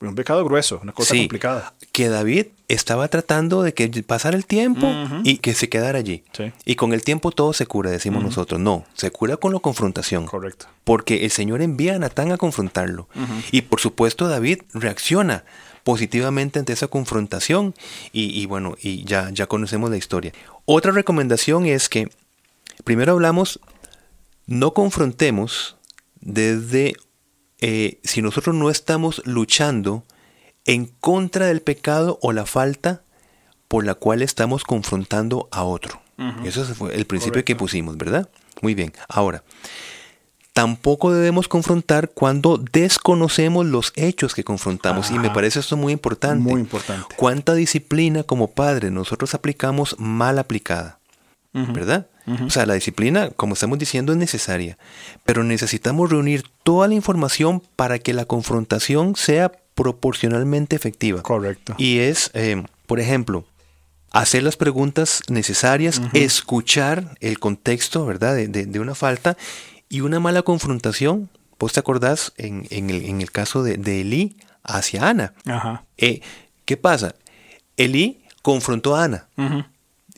Un 0.00 0.14
pecado 0.14 0.44
grueso, 0.44 0.80
una 0.82 0.92
cosa 0.92 1.14
complicada. 1.14 1.74
Que 1.92 2.08
David 2.08 2.46
estaba 2.68 3.08
tratando 3.08 3.62
de 3.62 3.74
que 3.74 3.88
pasara 4.02 4.36
el 4.36 4.44
tiempo 4.44 4.92
y 5.22 5.38
que 5.38 5.54
se 5.54 5.68
quedara 5.68 5.98
allí. 5.98 6.24
Y 6.64 6.74
con 6.74 6.92
el 6.92 7.02
tiempo 7.02 7.30
todo 7.30 7.52
se 7.52 7.66
cura, 7.66 7.90
decimos 7.90 8.22
nosotros. 8.22 8.60
No, 8.60 8.84
se 8.94 9.10
cura 9.10 9.36
con 9.36 9.52
la 9.52 9.60
confrontación. 9.60 10.26
Correcto. 10.26 10.66
Porque 10.82 11.24
el 11.24 11.30
Señor 11.30 11.62
envía 11.62 11.94
a 11.94 11.98
Natán 11.98 12.32
a 12.32 12.36
confrontarlo. 12.36 13.08
Y 13.50 13.62
por 13.62 13.80
supuesto 13.80 14.28
David 14.28 14.62
reacciona 14.72 15.44
positivamente 15.84 16.58
ante 16.58 16.72
esa 16.72 16.88
confrontación 16.88 17.74
y, 18.12 18.44
bueno, 18.46 18.76
y 18.82 19.04
ya, 19.04 19.30
ya 19.30 19.46
conocemos 19.46 19.90
la 19.90 19.96
historia. 19.96 20.32
Otra 20.64 20.92
recomendación 20.92 21.66
es 21.66 21.88
que 21.88 22.10
primero 22.82 23.12
hablamos, 23.12 23.60
no 24.46 24.74
confrontemos 24.74 25.76
desde 26.20 26.94
eh, 27.66 27.98
si 28.04 28.20
nosotros 28.20 28.54
no 28.54 28.68
estamos 28.68 29.22
luchando 29.24 30.04
en 30.66 30.84
contra 30.84 31.46
del 31.46 31.62
pecado 31.62 32.18
o 32.20 32.30
la 32.32 32.44
falta 32.44 33.00
por 33.68 33.86
la 33.86 33.94
cual 33.94 34.20
estamos 34.20 34.64
confrontando 34.64 35.48
a 35.50 35.64
otro. 35.64 36.02
Eso 36.44 36.62
fue 36.74 36.94
el 36.94 37.06
principio 37.06 37.42
que 37.42 37.56
pusimos, 37.56 37.96
¿verdad? 37.96 38.28
Muy 38.60 38.74
bien. 38.74 38.92
Ahora, 39.08 39.44
tampoco 40.52 41.10
debemos 41.14 41.48
confrontar 41.48 42.10
cuando 42.10 42.58
desconocemos 42.58 43.64
los 43.64 43.94
hechos 43.96 44.34
que 44.34 44.44
confrontamos. 44.44 45.10
y 45.10 45.18
me 45.18 45.30
parece 45.30 45.60
esto 45.60 45.78
muy 45.78 45.94
importante. 45.94 46.52
Muy 46.52 46.60
importante. 46.60 47.14
¿Cuánta 47.16 47.54
disciplina 47.54 48.24
como 48.24 48.50
padre 48.50 48.90
nosotros 48.90 49.32
aplicamos 49.32 49.96
mal 49.98 50.38
aplicada? 50.38 50.98
¿Verdad? 51.54 52.08
O 52.26 52.50
sea, 52.50 52.66
la 52.66 52.74
disciplina, 52.74 53.30
como 53.30 53.54
estamos 53.54 53.78
diciendo, 53.78 54.12
es 54.12 54.18
necesaria, 54.18 54.76
pero 55.24 55.44
necesitamos 55.44 56.10
reunir 56.10 56.42
toda 56.64 56.88
la 56.88 56.94
información 56.94 57.62
para 57.76 57.98
que 57.98 58.12
la 58.12 58.24
confrontación 58.24 59.14
sea 59.14 59.52
proporcionalmente 59.74 60.74
efectiva. 60.74 61.22
Correcto. 61.22 61.74
Y 61.78 61.98
es, 61.98 62.30
eh, 62.34 62.64
por 62.86 62.98
ejemplo, 62.98 63.44
hacer 64.10 64.42
las 64.42 64.56
preguntas 64.56 65.22
necesarias, 65.28 66.00
escuchar 66.12 67.16
el 67.20 67.38
contexto, 67.38 68.06
¿verdad?, 68.06 68.36
de, 68.36 68.80
una 68.80 68.94
falta 68.94 69.36
y 69.88 70.00
una 70.00 70.18
mala 70.18 70.42
confrontación. 70.42 71.28
¿Vos 71.58 71.72
te 71.72 71.80
acordás 71.80 72.32
en, 72.36 72.66
el, 72.70 73.30
caso 73.30 73.62
de, 73.62 73.76
de 73.76 74.00
Elí 74.00 74.36
hacia 74.62 75.08
Ana? 75.08 75.34
Ajá. 75.46 75.84
Eh, 75.98 76.20
¿Qué 76.64 76.76
pasa? 76.76 77.14
Elí 77.76 78.22
confrontó 78.42 78.96
a 78.96 79.04
Ana. 79.04 79.28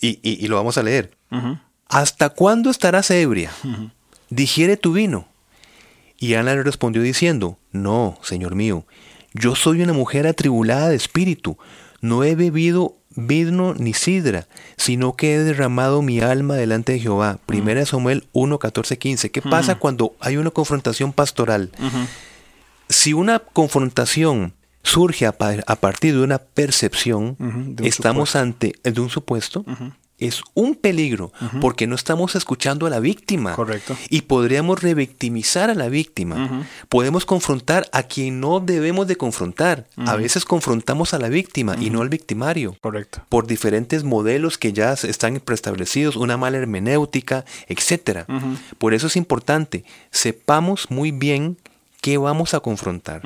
y, 0.01 0.47
lo 0.47 0.57
vamos 0.57 0.79
a 0.79 0.83
leer. 0.83 1.16
¿Hasta 1.89 2.31
cuándo 2.31 2.71
estarás 2.71 3.11
ebria? 3.11 3.51
Digiere 4.31 4.77
tu 4.77 4.93
vino. 4.93 5.29
Y 6.19 6.35
Ana 6.35 6.55
le 6.55 6.63
respondió 6.63 7.03
diciendo, 7.03 7.59
No, 7.73 8.19
señor 8.23 8.55
mío, 8.55 8.87
yo 9.35 9.55
soy 9.55 9.83
una 9.83 9.93
mujer 9.93 10.27
atribulada 10.27 10.89
de 10.89 10.97
espíritu, 10.97 11.59
no 12.01 12.25
he 12.25 12.35
bebido 12.35 12.97
vino 13.17 13.75
ni 13.75 13.95
sidra, 13.95 14.47
sino 14.77 15.17
que 15.17 15.35
he 15.35 15.39
derramado 15.39 16.03
mi 16.03 16.21
alma 16.21 16.55
delante 16.55 16.93
de 16.93 17.01
Jehová. 17.01 17.39
Primera 17.47 17.85
Samuel 17.87 18.27
1, 18.33 18.59
14, 18.59 18.99
15. 18.99 19.31
¿Qué 19.31 19.43
pasa 19.43 19.77
cuando 19.77 20.15
hay 20.21 20.37
una 20.37 20.51
confrontación 20.51 21.13
pastoral? 21.13 21.71
Si 22.89 23.13
una 23.13 23.41
confrontación 23.41 24.55
surge 24.83 25.27
a, 25.27 25.33
partir 25.33 26.15
de 26.15 26.23
una 26.23 26.39
percepción, 26.39 27.37
estamos 27.83 28.37
ante 28.37 28.75
de 28.85 29.01
un 29.01 29.11
supuesto, 29.11 29.65
es 30.19 30.43
un 30.55 30.75
peligro 30.75 31.33
porque 31.61 31.87
no 31.87 31.95
estamos 31.95 32.35
escuchando 32.37 32.87
a 32.87 32.91
la 32.91 33.01
víctima. 33.01 33.55
Correcto. 33.55 33.97
Y 34.09 34.23
podríamos 34.23 34.83
revictimizar 34.83 35.71
a 35.71 35.75
la 35.75 35.89
víctima. 35.89 36.67
Podemos 36.89 37.27
confrontar 37.27 37.89
a 37.93 38.05
quien 38.05 38.41
no 38.41 38.61
debemos 38.61 39.07
de 39.07 39.17
confrontar. 39.17 39.87
A 39.97 40.17
veces 40.17 40.45
confrontamos 40.45 41.15
a 41.15 41.19
la 41.19 41.29
víctima 41.29 41.77
y 41.79 41.91
no 41.91 42.03
al 42.03 42.09
victimario. 42.09 42.77
Correcto. 42.81 43.23
Por 43.29 43.47
diferentes 43.47 44.05
modelos 44.05 44.59
que 44.59 44.73
ya 44.73 44.93
están 44.93 45.41
preestablecidos, 45.41 46.17
una 46.17 46.37
mala 46.37 46.59
hermenéutica, 46.59 47.45
etc. 47.69 48.27
Por 48.79 48.95
eso 48.95 49.09
es 49.09 49.17
importante, 49.17 49.85
sepamos 50.11 50.91
muy 50.91 51.11
bien 51.11 51.59
qué 52.01 52.19
vamos 52.19 52.55
a 52.55 52.61
confrontar. 52.61 53.23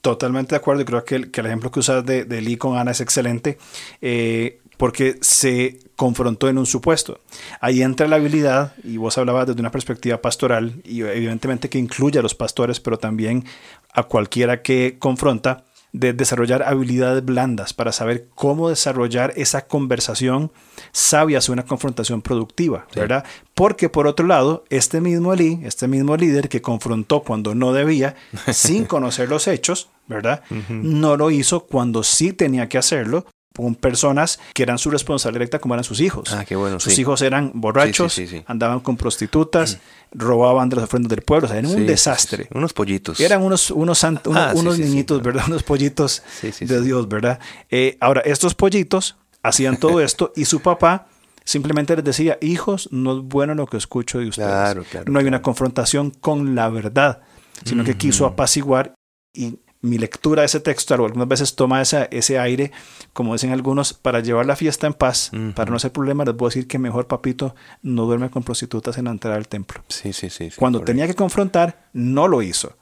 Totalmente 0.00 0.50
de 0.50 0.56
acuerdo. 0.56 0.84
Creo 0.84 1.04
que 1.04 1.14
el, 1.14 1.30
que 1.30 1.40
el 1.42 1.46
ejemplo 1.46 1.70
que 1.70 1.78
usas 1.78 2.04
de, 2.04 2.24
de, 2.24 2.40
Lee 2.40 2.56
con 2.56 2.76
Ana 2.76 2.90
es 2.90 3.00
excelente. 3.00 3.58
Eh, 4.00 4.58
porque 4.76 5.16
se 5.20 5.78
confrontó 5.96 6.48
en 6.48 6.58
un 6.58 6.66
supuesto. 6.66 7.20
Ahí 7.60 7.82
entra 7.82 8.08
la 8.08 8.16
habilidad, 8.16 8.74
y 8.82 8.96
vos 8.96 9.18
hablabas 9.18 9.46
desde 9.46 9.60
una 9.60 9.70
perspectiva 9.70 10.20
pastoral, 10.20 10.80
y 10.84 11.02
evidentemente 11.02 11.68
que 11.68 11.78
incluye 11.78 12.18
a 12.18 12.22
los 12.22 12.34
pastores, 12.34 12.80
pero 12.80 12.98
también 12.98 13.44
a 13.92 14.04
cualquiera 14.04 14.62
que 14.62 14.96
confronta, 14.98 15.64
de 15.92 16.14
desarrollar 16.14 16.62
habilidades 16.62 17.22
blandas 17.22 17.74
para 17.74 17.92
saber 17.92 18.28
cómo 18.34 18.70
desarrollar 18.70 19.34
esa 19.36 19.66
conversación 19.66 20.50
sabia 20.90 21.38
hacia 21.38 21.52
una 21.52 21.66
confrontación 21.66 22.22
productiva, 22.22 22.86
¿verdad? 22.94 23.24
Porque 23.54 23.90
por 23.90 24.06
otro 24.06 24.26
lado, 24.26 24.64
este 24.70 25.02
mismo 25.02 25.34
Eli, 25.34 25.60
este 25.64 25.88
mismo 25.88 26.16
líder 26.16 26.48
que 26.48 26.62
confrontó 26.62 27.22
cuando 27.22 27.54
no 27.54 27.74
debía, 27.74 28.16
sin 28.52 28.86
conocer 28.86 29.28
los 29.28 29.46
hechos, 29.46 29.90
¿verdad? 30.06 30.42
No 30.70 31.16
lo 31.18 31.30
hizo 31.30 31.66
cuando 31.66 32.02
sí 32.02 32.32
tenía 32.32 32.70
que 32.70 32.78
hacerlo, 32.78 33.26
con 33.54 33.74
personas 33.74 34.38
que 34.54 34.62
eran 34.62 34.78
su 34.78 34.90
responsabilidad 34.90 35.40
directa 35.40 35.58
como 35.58 35.74
eran 35.74 35.84
sus 35.84 36.00
hijos. 36.00 36.32
Ah, 36.32 36.44
qué 36.44 36.56
bueno, 36.56 36.80
sus 36.80 36.98
hijos 36.98 37.22
eran 37.22 37.52
borrachos, 37.54 38.20
andaban 38.46 38.80
con 38.80 38.96
prostitutas, 38.96 39.78
robaban 40.12 40.68
de 40.68 40.76
las 40.76 40.84
ofrendas 40.86 41.10
del 41.10 41.22
pueblo, 41.22 41.46
o 41.46 41.48
sea, 41.48 41.58
eran 41.58 41.70
un 41.70 41.86
desastre. 41.86 42.48
Unos 42.54 42.72
pollitos. 42.72 43.20
Eran 43.20 43.42
unos, 43.42 43.70
unos, 43.70 44.04
ah, 44.04 44.52
unos 44.54 44.78
niñitos, 44.78 45.22
¿verdad? 45.22 45.44
Unos 45.46 45.62
pollitos 45.62 46.22
de 46.60 46.80
Dios, 46.82 47.08
¿verdad? 47.08 47.38
Eh, 47.70 47.96
ahora, 48.00 48.20
estos 48.22 48.54
pollitos 48.54 49.16
hacían 49.42 49.76
todo 49.76 50.00
esto 50.02 50.32
y 50.36 50.44
su 50.44 50.60
papá 50.60 51.06
simplemente 51.44 51.96
les 51.96 52.04
decía, 52.04 52.38
hijos, 52.40 52.88
no 52.92 53.18
es 53.18 53.24
bueno 53.24 53.54
lo 53.54 53.66
que 53.66 53.76
escucho 53.76 54.18
de 54.18 54.28
ustedes. 54.28 54.48
Claro, 54.48 54.84
claro, 54.88 55.12
no 55.12 55.18
hay 55.18 55.26
una 55.26 55.42
confrontación 55.42 56.10
con 56.10 56.54
la 56.54 56.68
verdad, 56.68 57.22
sino 57.64 57.84
que 57.84 57.96
quiso 57.96 58.26
apaciguar 58.26 58.94
y 59.34 59.58
mi 59.82 59.98
lectura 59.98 60.42
de 60.42 60.46
ese 60.46 60.60
texto 60.60 60.94
algunas 60.94 61.28
veces 61.28 61.56
toma 61.56 61.82
esa, 61.82 62.04
ese 62.04 62.38
aire, 62.38 62.70
como 63.12 63.32
dicen 63.32 63.50
algunos, 63.50 63.92
para 63.92 64.20
llevar 64.20 64.46
la 64.46 64.54
fiesta 64.54 64.86
en 64.86 64.94
paz, 64.94 65.32
para 65.54 65.70
no 65.70 65.76
hacer 65.76 65.90
problema, 65.90 66.24
les 66.24 66.34
a 66.40 66.44
decir 66.44 66.68
que 66.68 66.78
mejor 66.78 67.08
papito 67.08 67.54
no 67.82 68.06
duerme 68.06 68.30
con 68.30 68.44
prostitutas 68.44 68.96
en 68.98 69.06
la 69.06 69.10
entrada 69.10 69.36
del 69.36 69.48
templo. 69.48 69.82
Sí, 69.88 70.12
sí, 70.12 70.30
sí. 70.30 70.50
cuando 70.56 70.80
tenía 70.80 71.06
que 71.06 71.14
confrontar, 71.14 71.88
no 71.92 72.28
lo 72.28 72.42
hizo. 72.42 72.76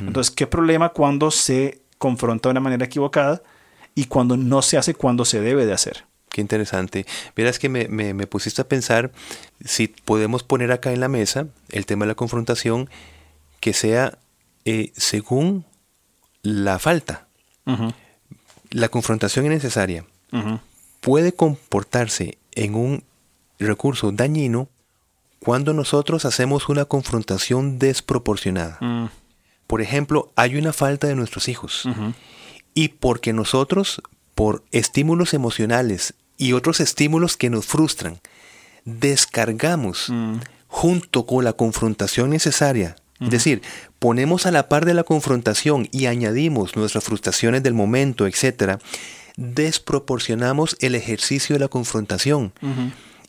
Entonces, 0.00 0.34
¿qué 0.34 0.46
problema 0.46 0.88
cuando 0.88 1.30
se 1.30 1.82
confronta 1.98 2.48
de 2.48 2.52
una 2.52 2.60
manera 2.60 2.86
equivocada 2.86 3.42
y 3.94 4.06
cuando 4.06 4.38
no 4.38 4.62
se 4.62 4.78
hace 4.78 4.94
cuando 4.94 5.26
se 5.26 5.42
debe 5.42 5.66
de 5.66 5.74
hacer? 5.74 6.06
Qué 6.30 6.40
interesante. 6.40 7.04
Verás 7.34 7.58
que 7.58 7.68
me, 7.68 7.88
me, 7.88 8.26
pusiste 8.26 8.62
a 8.62 8.68
pensar 8.68 9.12
si 9.62 9.88
podemos 9.88 10.42
poner 10.42 10.72
acá 10.72 10.92
en 10.92 11.00
la 11.00 11.08
mesa 11.08 11.48
el 11.68 11.84
tema 11.84 12.06
de 12.06 12.08
la 12.08 12.14
confrontación 12.14 12.88
que 13.60 13.74
sea 13.74 14.18
eh, 14.64 14.92
según 14.96 15.66
la 16.46 16.78
falta. 16.78 17.26
La 18.70 18.88
confrontación 18.88 19.46
es 19.46 19.50
necesaria. 19.50 20.04
Puede 21.00 21.32
comportarse 21.32 22.38
en 22.52 22.74
un 22.74 23.04
recurso 23.58 24.12
dañino 24.12 24.68
cuando 25.40 25.72
nosotros 25.72 26.24
hacemos 26.24 26.68
una 26.68 26.84
confrontación 26.84 27.78
desproporcionada. 27.78 28.78
Mm. 28.80 29.06
Por 29.66 29.82
ejemplo, 29.82 30.32
hay 30.36 30.56
una 30.56 30.72
falta 30.72 31.06
de 31.08 31.16
nuestros 31.16 31.48
hijos. 31.48 31.88
Y 32.74 32.88
porque 32.88 33.32
nosotros, 33.32 34.00
por 34.34 34.62
estímulos 34.70 35.34
emocionales 35.34 36.14
y 36.36 36.52
otros 36.52 36.80
estímulos 36.80 37.36
que 37.36 37.50
nos 37.50 37.66
frustran, 37.66 38.20
descargamos 38.84 40.06
mm. 40.10 40.36
junto 40.68 41.26
con 41.26 41.44
la 41.44 41.54
confrontación 41.54 42.30
necesaria 42.30 42.96
es 43.20 43.30
decir, 43.30 43.62
ponemos 44.06 44.46
a 44.46 44.52
la 44.52 44.68
par 44.68 44.84
de 44.84 44.94
la 44.94 45.02
confrontación 45.02 45.88
y 45.90 46.06
añadimos 46.06 46.76
nuestras 46.76 47.02
frustraciones 47.02 47.64
del 47.64 47.74
momento, 47.74 48.28
etc., 48.28 48.78
desproporcionamos 49.36 50.76
el 50.78 50.94
ejercicio 50.94 51.56
de 51.56 51.58
la 51.58 51.66
confrontación. 51.66 52.52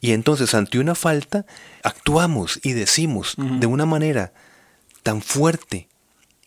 Y 0.02 0.12
entonces 0.12 0.54
ante 0.54 0.78
una 0.78 0.94
falta, 0.94 1.48
actuamos 1.82 2.60
y 2.62 2.74
decimos 2.74 3.34
de 3.40 3.66
una 3.66 3.88
manera 3.88 4.34
tan 5.02 5.24
fuerte, 5.24 5.88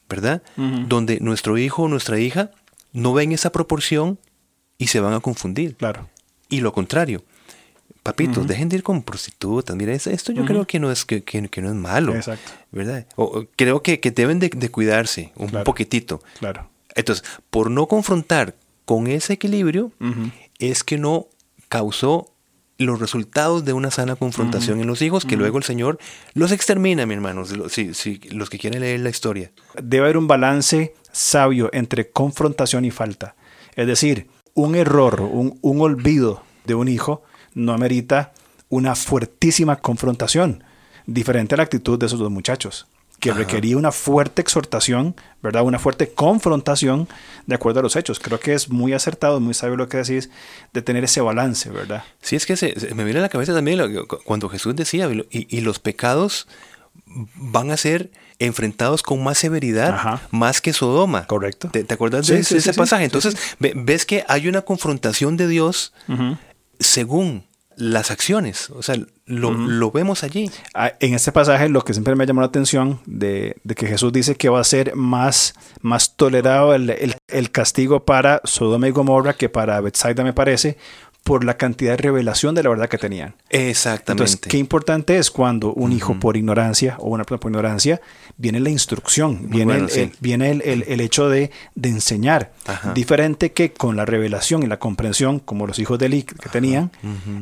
¿verdad? 0.09 0.45
Donde 0.87 1.19
nuestro 1.19 1.59
hijo 1.59 1.83
o 1.83 1.88
nuestra 1.88 2.21
hija 2.21 2.53
no 2.93 3.12
ven 3.12 3.33
esa 3.33 3.51
proporción 3.51 4.21
y 4.79 4.87
se 4.87 5.01
van 5.01 5.14
a 5.14 5.19
confundir. 5.19 5.75
Claro. 5.75 6.09
Y 6.49 6.61
lo 6.61 6.73
contrario, 6.73 7.25
papitos, 8.03 8.47
dejen 8.47 8.69
de 8.69 8.77
ir 8.77 8.83
con 8.83 9.03
prostitutas. 9.03 9.77
Mira, 9.77 9.93
esto 9.93 10.33
yo 10.33 10.45
creo 10.45 10.67
que 10.67 10.79
no 10.79 10.91
es 10.91 11.05
que, 11.05 11.23
no 11.63 11.69
es 11.69 11.75
malo. 11.75 12.15
Exacto. 12.15 12.53
¿Verdad? 12.73 13.07
O, 13.17 13.45
creo 13.57 13.83
que, 13.83 13.99
deben 14.15 14.39
de, 14.39 14.51
cuidarse 14.71 15.33
un 15.37 15.51
poquitito. 15.65 16.23
Claro. 16.39 16.69
Entonces, 16.95 17.25
por 17.51 17.71
no 17.71 17.87
confrontar 17.87 18.55
con 18.85 19.07
ese 19.07 19.35
equilibrio, 19.35 19.93
es 20.59 20.83
que 20.85 20.99
no 20.99 21.29
causó 21.69 22.33
los 22.79 22.99
resultados 22.99 23.65
de 23.65 23.75
una 23.75 23.91
sana 23.91 24.17
confrontación 24.17 24.81
en 24.81 24.87
los 24.87 25.03
hijos, 25.03 25.27
que 25.27 25.37
luego 25.37 25.59
el 25.59 25.65
Señor 25.65 25.99
los 26.33 26.51
extermina, 26.51 27.05
mi 27.05 27.15
hermanos, 27.15 27.53
si, 27.69 28.19
los 28.31 28.49
que 28.49 28.59
quieren 28.59 28.81
leer 28.81 29.01
la 29.01 29.11
historia. 29.11 29.53
Debe 29.81 30.05
haber 30.05 30.17
un 30.17 30.27
balance 30.27 30.95
sabio 31.13 31.69
entre 31.73 32.11
confrontación 32.11 32.85
y 32.85 32.91
falta. 32.91 33.37
Es 33.77 33.87
decir, 33.87 34.29
un 34.55 34.75
error, 34.75 35.21
un, 35.21 35.59
un 35.61 35.81
olvido 35.83 36.43
de 36.65 36.75
un 36.75 36.89
hijo 36.89 37.23
no 37.55 37.73
amerita 37.73 38.33
una 38.69 38.95
fuertísima 38.95 39.77
confrontación, 39.77 40.65
diferente 41.07 41.55
a 41.55 41.59
la 41.59 41.65
actitud 41.65 41.99
de 41.99 42.07
esos 42.07 42.19
dos 42.19 42.31
muchachos, 42.31 42.87
que 43.19 43.33
requería 43.33 43.77
una 43.77 43.93
fuerte 43.93 44.41
exhortación, 44.41 45.15
¿verdad? 45.43 45.63
Una 45.65 45.79
fuerte 45.79 46.09
confrontación 46.11 47.07
de 47.47 47.55
acuerdo 47.55 47.81
a 47.81 47.83
los 47.83 47.95
hechos. 47.97 48.19
Creo 48.19 48.41
que 48.41 48.55
es 48.55 48.71
muy 48.71 48.95
acertado, 48.95 49.41
muy 49.41 49.53
sabio 49.53 49.77
lo 49.77 49.89
que 49.89 49.99
decís, 49.99 50.31
de 50.73 50.81
tener 50.81 51.05
ese 51.05 51.21
balance, 51.21 51.69
¿verdad? 51.69 52.03
Sí, 52.23 52.37
es 52.37 52.47
que 52.47 52.55
me 52.95 53.05
viene 53.05 53.19
a 53.19 53.23
la 53.23 53.29
cabeza 53.29 53.53
también 53.53 53.81
cuando 54.25 54.49
Jesús 54.49 54.75
decía, 54.75 55.09
y, 55.31 55.61
los 55.61 55.79
pecados 55.79 56.49
van 57.35 57.71
a 57.71 57.77
ser 57.77 58.11
enfrentados 58.39 59.03
con 59.03 59.23
más 59.23 59.37
severidad, 59.37 60.21
más 60.31 60.63
que 60.63 60.73
Sodoma. 60.73 61.27
Correcto. 61.27 61.69
¿Te, 61.69 61.85
acuerdas 61.93 62.27
de, 62.27 62.39
ese, 62.39 62.73
pasaje? 62.73 63.05
Entonces, 63.05 63.37
ves 63.59 64.07
que 64.07 64.25
hay 64.29 64.49
una 64.49 64.63
confrontación 64.63 65.37
de 65.37 65.47
Dios 65.47 65.93
según 66.81 67.45
las 67.77 68.11
acciones. 68.11 68.71
O 68.71 68.83
sea, 68.83 68.97
lo, 69.25 69.90
vemos 69.90 70.23
allí. 70.23 70.51
Ah, 70.75 70.93
en 71.01 71.14
este 71.14 71.33
pasaje 71.33 71.69
lo 71.69 71.83
que 71.83 71.95
siempre 71.95 72.14
me 72.14 72.27
llamó 72.27 72.40
la 72.40 72.49
atención 72.49 73.01
de, 73.07 73.57
que 73.77 73.87
Jesús 73.87 74.12
dice 74.12 74.35
que 74.35 74.49
va 74.49 74.61
a 74.61 74.64
ser 74.64 74.95
más, 74.97 75.55
más 75.81 76.16
tolerado 76.16 76.75
el, 76.75 77.16
el, 77.29 77.51
castigo 77.51 78.05
para 78.05 78.40
Sodoma 78.45 78.88
y 78.88 78.90
Gomorra 78.90 79.33
que 79.35 79.49
para 79.49 79.81
Bethsaida 79.81 80.25
me 80.25 80.33
parece, 80.33 80.77
por 81.23 81.45
la 81.45 81.57
cantidad 81.57 81.93
de 81.93 81.97
revelación 81.99 82.55
de 82.55 82.63
la 82.63 82.71
verdad 82.71 82.89
que 82.89 82.99
tenían. 82.99 83.35
Exactamente. 83.51 84.13
Entonces, 84.13 84.41
qué 84.41 84.59
importante 84.59 85.19
es 85.19 85.31
cuando 85.31 85.73
un 85.73 85.93
hijo 85.93 86.19
por 86.19 86.37
ignorancia 86.37 86.97
o 86.99 87.09
una 87.11 87.25
persona 87.25 87.41
por 87.41 87.51
ignorancia, 87.51 88.01
viene 88.37 88.59
la 88.61 88.71
instrucción, 88.71 89.51
viene, 89.51 89.77
el, 89.77 90.13
viene 90.21 90.51
el, 90.51 91.01
hecho 91.01 91.29
de, 91.29 91.51
enseñar. 91.83 92.53
Diferente 92.95 93.53
que 93.53 93.73
con 93.73 93.97
la 93.97 94.07
revelación 94.07 94.63
y 94.63 94.67
la 94.67 94.79
comprensión, 94.79 95.41
como 95.41 95.67
los 95.67 95.79
hijos 95.79 95.99
de 95.99 96.07
Eli 96.07 96.23
que 96.23 96.49
tenían, 96.49 96.91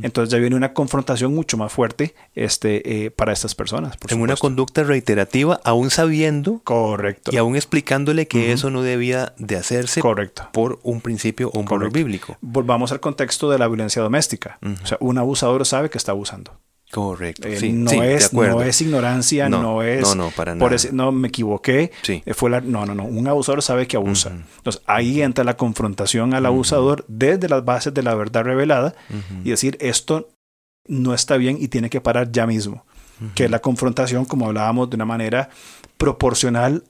entonces 0.02 0.32
ya 0.32 0.38
viene 0.38 0.56
una 0.56 0.72
confrontación 0.72 1.34
mucho 1.34 1.56
más 1.56 1.72
fuerte 1.72 2.14
este, 2.34 3.06
eh, 3.06 3.10
para 3.10 3.32
estas 3.32 3.54
personas. 3.54 3.96
en 4.08 4.20
una 4.20 4.36
conducta 4.36 4.82
reiterativa, 4.82 5.60
aún 5.64 5.90
sabiendo. 5.90 6.60
Correcto. 6.64 7.30
Y 7.32 7.36
aún 7.36 7.54
explicándole 7.54 8.26
que 8.26 8.52
eso 8.52 8.70
no 8.70 8.82
debía 8.82 9.34
de 9.38 9.56
hacerse 9.56 10.00
Correcto. 10.00 10.48
por 10.52 10.80
un 10.82 11.00
principio 11.00 11.50
o 11.54 11.60
un 11.60 11.66
valor 11.66 11.92
bíblico. 11.92 12.36
Volvamos 12.40 12.90
al 12.92 13.00
contexto 13.00 13.50
de 13.50 13.58
la 13.58 13.67
violencia 13.68 14.02
doméstica. 14.02 14.58
O 14.82 14.86
sea, 14.86 14.98
un 15.00 15.18
abusador 15.18 15.64
sabe 15.66 15.90
que 15.90 15.98
está 15.98 16.12
abusando. 16.12 16.58
Correcto. 16.90 17.46
Eh, 17.46 17.70
no, 17.70 18.02
es, 18.02 18.32
no 18.32 18.62
es 18.62 18.80
ignorancia, 18.80 19.48
no, 19.48 19.82
es. 19.82 20.02
No, 20.02 20.14
no, 20.14 20.30
para 20.30 20.54
nada. 20.54 20.74
no, 20.92 21.12
me 21.12 21.28
equivoqué. 21.28 21.92
Eh, 22.08 22.32
fue 22.32 22.48
la, 22.48 22.60
no, 22.62 22.86
no, 22.86 22.94
no. 22.94 23.04
Un 23.04 23.28
abusador 23.28 23.62
sabe 23.62 23.86
que 23.86 23.96
abusa. 23.96 24.30
Entonces 24.56 24.82
ahí 24.86 25.20
entra 25.20 25.44
la 25.44 25.56
confrontación 25.56 26.32
al 26.32 26.46
abusador 26.46 27.04
desde 27.08 27.48
las 27.48 27.64
bases 27.64 27.92
de 27.92 28.02
la 28.02 28.14
verdad 28.14 28.44
revelada 28.44 28.94
y 29.44 29.50
decir 29.50 29.76
esto 29.80 30.30
no 30.86 31.12
está 31.12 31.36
bien 31.36 31.58
y 31.60 31.68
tiene 31.68 31.90
que 31.90 32.00
parar 32.00 32.32
ya 32.32 32.46
mismo. 32.46 32.86
Que 33.34 33.46
es 33.46 33.50
la 33.50 33.58
confrontación, 33.58 34.24
como 34.24 34.46
hablábamos, 34.46 34.88
de 34.88 34.96
una 34.96 35.04
manera 35.04 35.50
proporcional 35.96 36.84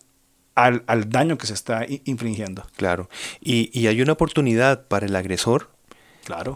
al, 0.54 0.84
al 0.86 1.08
daño 1.08 1.38
que 1.38 1.46
se 1.46 1.54
está 1.54 1.86
infringiendo. 2.04 2.66
Claro. 2.76 3.08
Y, 3.40 3.70
y 3.78 3.86
hay 3.86 4.02
una 4.02 4.12
oportunidad 4.12 4.86
para 4.86 5.06
el 5.06 5.16
agresor 5.16 5.70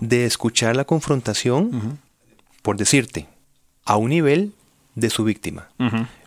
de 0.00 0.24
escuchar 0.24 0.76
la 0.76 0.84
confrontación, 0.84 1.98
por 2.62 2.76
decirte, 2.76 3.28
a 3.84 3.96
un 3.96 4.10
nivel 4.10 4.52
de 4.94 5.10
su 5.10 5.24
víctima. 5.24 5.68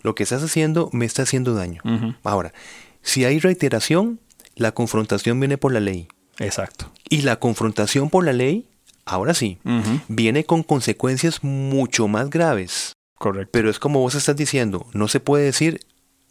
Lo 0.01 0.15
que 0.15 0.23
estás 0.23 0.43
haciendo 0.43 0.89
me 0.91 1.05
está 1.05 1.23
haciendo 1.23 1.53
daño. 1.53 1.81
Ahora, 2.23 2.53
si 3.01 3.25
hay 3.25 3.39
reiteración, 3.39 4.19
la 4.55 4.73
confrontación 4.73 5.39
viene 5.39 5.57
por 5.57 5.71
la 5.71 5.79
ley. 5.79 6.07
Exacto. 6.39 6.91
Y 7.09 7.21
la 7.21 7.37
confrontación 7.37 8.09
por 8.09 8.25
la 8.25 8.33
ley, 8.33 8.67
ahora 9.05 9.33
sí, 9.33 9.59
viene 10.07 10.43
con 10.43 10.63
consecuencias 10.63 11.43
mucho 11.43 12.07
más 12.07 12.29
graves. 12.29 12.93
Correcto. 13.17 13.49
Pero 13.53 13.69
es 13.69 13.79
como 13.79 14.01
vos 14.01 14.15
estás 14.15 14.35
diciendo, 14.35 14.87
no 14.93 15.07
se 15.07 15.19
puede 15.21 15.45
decir 15.45 15.79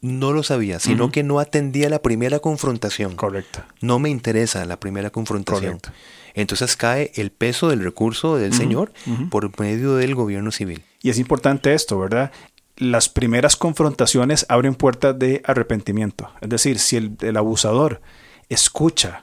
no 0.05 0.33
lo 0.33 0.43
sabía, 0.43 0.81
sino 0.81 1.11
que 1.11 1.23
no 1.23 1.41
atendía 1.41 1.89
la 1.89 2.03
primera 2.03 2.39
confrontación. 2.39 3.17
Correcto. 3.17 3.61
No 3.81 3.99
me 3.99 4.11
interesa 4.11 4.63
la 4.67 4.79
primera 4.79 5.09
confrontación. 5.09 5.79
Correcto. 5.79 5.91
Entonces 6.35 6.77
cae 6.77 7.13
el 7.15 7.31
peso 7.31 7.69
del 7.69 7.83
recurso 7.83 8.37
del 8.37 8.53
Señor 8.53 8.93
por 9.31 9.59
medio 9.61 9.95
del 9.95 10.17
gobierno 10.17 10.51
civil. 10.51 10.83
Y 11.01 11.11
es 11.11 11.19
importante 11.19 11.75
esto, 11.75 11.99
¿verdad? 11.99 12.33
Las 12.77 13.09
primeras 13.09 13.55
confrontaciones 13.55 14.45
abren 14.49 14.75
puertas 14.75 15.17
de 15.17 15.43
arrepentimiento. 15.45 16.29
Es 16.41 16.49
decir, 16.49 16.81
si 16.81 16.97
el, 16.97 17.37
abusador 17.37 18.01
escucha 18.49 19.23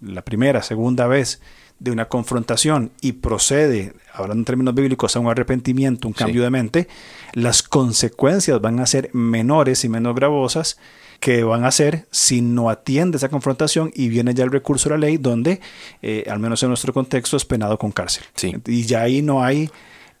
la 0.00 0.22
primera, 0.22 0.62
segunda 0.62 1.06
vez 1.06 1.42
de 1.80 1.90
una 1.90 2.06
confrontación 2.06 2.92
y 3.02 3.12
procede, 3.12 3.92
hablando 4.14 4.40
en 4.40 4.44
términos 4.46 4.74
bíblicos, 4.74 5.14
a 5.16 5.20
un 5.20 5.28
arrepentimiento, 5.28 6.08
un 6.08 6.14
cambio 6.14 6.42
de 6.42 6.50
mente, 6.50 6.88
las 7.34 7.62
consecuencias 7.62 8.58
van 8.60 8.80
a 8.80 8.86
ser 8.86 9.10
menores 9.12 9.84
y 9.84 9.90
menos 9.90 10.14
gravosas 10.14 10.78
que 11.20 11.42
van 11.42 11.64
a 11.64 11.68
hacer 11.68 12.06
si 12.10 12.40
no 12.40 12.70
atiende 12.70 13.16
esa 13.16 13.28
confrontación 13.28 13.90
y 13.94 14.08
viene 14.08 14.34
ya 14.34 14.44
el 14.44 14.52
recurso 14.52 14.88
de 14.88 14.94
la 14.96 15.06
ley 15.06 15.16
donde, 15.16 15.60
eh, 16.02 16.24
al 16.30 16.38
menos 16.38 16.62
en 16.62 16.68
nuestro 16.68 16.92
contexto, 16.92 17.36
es 17.36 17.44
penado 17.44 17.78
con 17.78 17.92
cárcel. 17.92 18.24
Y 18.66 18.82
ya 18.84 19.02
ahí 19.02 19.22
no 19.22 19.42
hay 19.42 19.70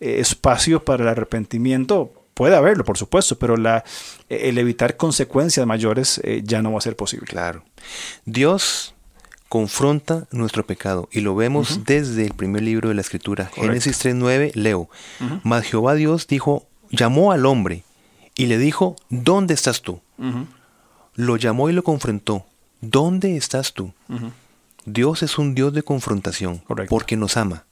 eh, 0.00 0.16
espacio 0.18 0.84
para 0.84 1.04
el 1.04 1.08
arrepentimiento. 1.08 2.12
Puede 2.34 2.56
haberlo, 2.56 2.84
por 2.84 2.98
supuesto, 2.98 3.38
pero 3.38 3.56
la, 3.56 3.84
el 4.28 4.58
evitar 4.58 4.96
consecuencias 4.96 5.66
mayores 5.66 6.20
eh, 6.24 6.42
ya 6.44 6.62
no 6.62 6.72
va 6.72 6.78
a 6.78 6.82
ser 6.82 6.96
posible. 6.96 7.26
Claro. 7.26 7.64
Dios 8.24 8.94
confronta 9.48 10.26
nuestro 10.30 10.66
pecado 10.66 11.08
y 11.10 11.20
lo 11.20 11.34
vemos 11.34 11.84
desde 11.84 12.26
el 12.26 12.34
primer 12.34 12.62
libro 12.62 12.88
de 12.88 12.94
la 12.94 13.00
Escritura. 13.00 13.50
Génesis 13.54 14.04
3.9, 14.04 14.52
leo. 14.54 14.90
Mas 15.42 15.64
Jehová 15.64 15.94
Dios 15.94 16.26
dijo, 16.26 16.66
llamó 16.90 17.32
al 17.32 17.46
hombre 17.46 17.84
y 18.34 18.46
le 18.46 18.58
dijo, 18.58 18.96
¿dónde 19.08 19.54
estás 19.54 19.80
tú? 19.82 20.00
Lo 21.18 21.36
llamó 21.36 21.68
y 21.68 21.72
lo 21.72 21.82
confrontó. 21.82 22.46
¿Dónde 22.80 23.36
estás 23.36 23.74
tú? 23.74 23.92
Dios 24.84 25.24
es 25.24 25.36
un 25.36 25.54
Dios 25.56 25.72
de 25.72 25.82
confrontación 25.82 26.62
porque 26.88 27.16
nos 27.16 27.36
ama. 27.36 27.64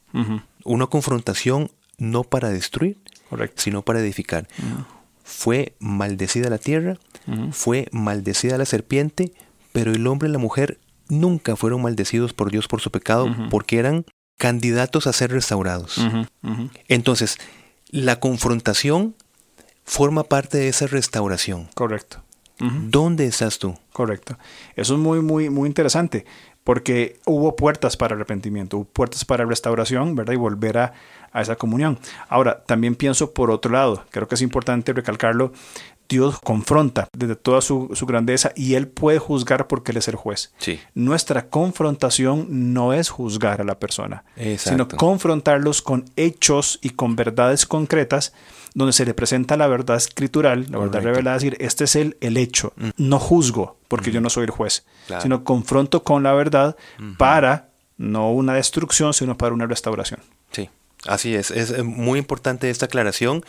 Una 0.65 0.89
confrontación 0.89 1.71
no 1.97 2.25
para 2.25 2.51
destruir, 2.51 2.99
sino 3.55 3.83
para 3.83 4.01
edificar. 4.01 4.49
Fue 5.23 5.77
maldecida 5.79 6.51
la 6.51 6.59
tierra, 6.59 6.99
fue 7.53 7.87
maldecida 7.93 8.59
la 8.59 8.65
serpiente, 8.67 9.33
pero 9.73 9.93
el 9.93 10.07
hombre 10.09 10.29
y 10.29 10.33
la 10.33 10.39
mujer 10.39 10.81
nunca 11.09 11.55
fueron 11.55 11.83
maldecidos 11.83 12.33
por 12.33 12.51
Dios 12.51 12.67
por 12.67 12.81
su 12.81 12.91
pecado 12.91 13.33
porque 13.49 13.79
eran 13.79 14.07
candidatos 14.39 15.07
a 15.07 15.13
ser 15.13 15.31
restaurados. 15.31 16.05
Entonces, 16.89 17.39
la 17.91 18.19
confrontación 18.19 19.15
forma 19.85 20.25
parte 20.25 20.59
de 20.59 20.67
esa 20.67 20.89
restauración. 20.89 21.69
Correcto. 21.75 22.26
¿Dónde 22.59 23.27
estás 23.27 23.59
tú? 23.59 23.77
Correcto. 23.93 24.39
Eso 24.77 24.95
es 24.95 25.01
muy, 25.01 25.21
muy, 25.21 25.51
muy 25.51 25.69
interesante 25.69 26.25
porque 26.67 27.21
hubo 27.27 27.55
puertas 27.55 27.97
para 27.97 28.17
arrepentimiento, 28.17 28.79
hubo 28.79 28.87
puertas 28.87 29.25
para 29.25 29.45
restauración, 29.45 30.17
¿verdad? 30.17 30.33
Y 30.33 30.37
volver 30.37 30.79
a, 30.79 30.93
esa 31.33 31.55
comunión. 31.55 31.99
Ahora, 32.29 32.65
también 32.65 32.97
pienso 32.97 33.35
por 33.35 33.53
otro 33.53 33.71
lado, 33.71 34.05
creo 34.11 34.27
que 34.27 34.35
es 34.35 34.43
importante 34.43 34.93
recalcarlo, 34.93 35.53
Dios 36.09 36.39
confronta 36.41 37.09
desde 37.13 37.37
toda 37.37 37.61
su, 37.61 37.89
grandeza 38.07 38.53
y 38.55 38.75
Él 38.75 38.89
puede 38.89 39.19
juzgar 39.19 39.67
porque 39.67 39.93
Él 39.93 39.99
es 39.99 40.09
el 40.09 40.17
juez. 40.17 40.53
Sí. 40.59 40.81
Nuestra 40.95 41.49
confrontación 41.49 42.47
no 42.75 42.93
es 42.93 43.11
juzgar 43.11 43.61
a 43.61 43.65
la 43.65 43.79
persona, 43.79 44.25
sino 44.59 44.89
confrontarlos 44.89 45.83
con 45.83 46.05
hechos 46.17 46.79
y 46.83 46.91
con 46.91 47.17
verdades 47.17 47.67
concretas 47.67 48.33
donde 48.77 48.93
se 48.93 49.07
le 49.07 49.15
presenta 49.15 49.57
la 49.57 49.69
verdad 49.69 49.97
escritural, 49.97 50.67
la 50.69 50.79
verdad 50.79 51.01
revelada, 51.03 51.37
decir, 51.37 51.57
este 51.61 51.85
es 51.85 51.97
el, 51.97 52.19
el 52.21 52.37
hecho, 52.37 52.75
mm. 52.77 52.91
no 52.99 53.19
juzgo 53.19 53.79
porque 53.89 54.11
yo 54.11 54.21
mm. 54.21 54.23
no 54.23 54.29
soy 54.29 54.45
el 54.45 54.51
juez, 54.51 54.85
sino 55.23 55.45
confronto 55.45 56.03
con 56.03 56.23
la 56.23 56.35
verdad 56.35 56.77
para 57.17 57.71
no 57.97 58.31
una 58.33 58.53
destrucción, 58.53 59.15
sino 59.15 59.39
para 59.39 59.55
una 59.55 59.67
restauración. 59.67 60.21
Sí, 60.53 60.69
así 61.07 61.35
es, 61.35 61.51
es 61.51 61.83
muy 61.83 62.19
importante 62.19 62.69
esta 62.69 62.85
aclaración 62.85 63.45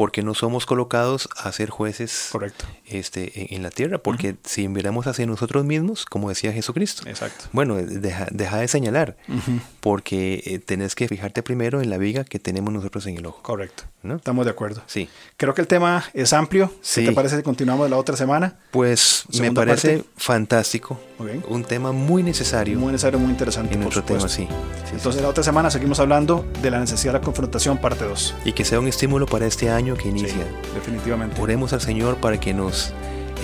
porque 0.00 0.22
no 0.22 0.32
somos 0.32 0.64
colocados 0.64 1.28
a 1.36 1.52
ser 1.52 1.68
jueces 1.68 2.30
Correcto. 2.32 2.64
Este, 2.86 3.54
en, 3.54 3.62
la 3.62 3.68
tierra, 3.68 3.98
porque 3.98 4.34
si 4.46 4.66
miramos 4.66 5.06
hacia 5.06 5.26
nosotros 5.26 5.66
mismos, 5.66 6.06
como 6.06 6.30
decía 6.30 6.54
Jesucristo, 6.54 7.02
Exacto. 7.06 7.44
bueno, 7.52 7.76
deja, 7.76 8.24
de 8.30 8.66
señalar, 8.66 9.18
porque 9.80 10.42
eh, 10.46 10.58
tenés 10.58 10.94
que 10.94 11.06
fijarte 11.06 11.42
primero 11.42 11.82
en 11.82 11.90
la 11.90 11.98
viga 11.98 12.24
que 12.24 12.38
tenemos 12.38 12.72
nosotros 12.72 13.06
en 13.08 13.18
el 13.18 13.26
ojo. 13.26 13.42
Correcto. 13.42 13.82
¿no? 14.02 14.16
Estamos 14.16 14.46
de 14.46 14.52
acuerdo. 14.52 14.82
Sí. 14.86 15.08
Creo 15.36 15.54
que 15.54 15.60
el 15.60 15.66
tema 15.66 16.04
es 16.14 16.32
amplio. 16.32 16.72
¿Qué 16.94 17.04
te 17.04 17.12
parece 17.12 17.36
si 17.36 17.42
continuamos 17.42 17.90
la 17.90 17.96
otra 17.96 18.16
semana? 18.16 18.58
Pues 18.70 19.24
me 19.38 19.52
parece 19.52 20.04
fantástico. 20.16 20.98
Un 21.48 21.64
tema 21.64 21.92
muy 21.92 22.22
necesario. 22.22 22.78
Muy 22.78 22.92
necesario, 22.92 23.18
muy 23.18 23.30
interesante. 23.30 23.74
En 23.74 23.84
otro 23.84 24.02
tema, 24.02 24.28
sí. 24.28 24.48
Entonces 24.92 25.20
la 25.20 25.28
otra 25.28 25.44
semana 25.44 25.70
seguimos 25.70 26.00
hablando 26.00 26.46
de 26.62 26.70
la 26.70 26.80
necesidad 26.80 27.12
de 27.12 27.18
la 27.18 27.24
confrontación, 27.24 27.78
parte 27.78 28.04
2. 28.04 28.36
Y 28.46 28.52
que 28.52 28.64
sea 28.64 28.80
un 28.80 28.88
estímulo 28.88 29.26
para 29.26 29.46
este 29.46 29.68
año 29.70 29.89
que 29.96 30.08
inicia. 30.08 30.44
definitivamente. 30.74 31.40
Oremos 31.40 31.72
al 31.72 31.80
Señor 31.80 32.16
para 32.16 32.38
que 32.38 32.54
nos... 32.54 32.92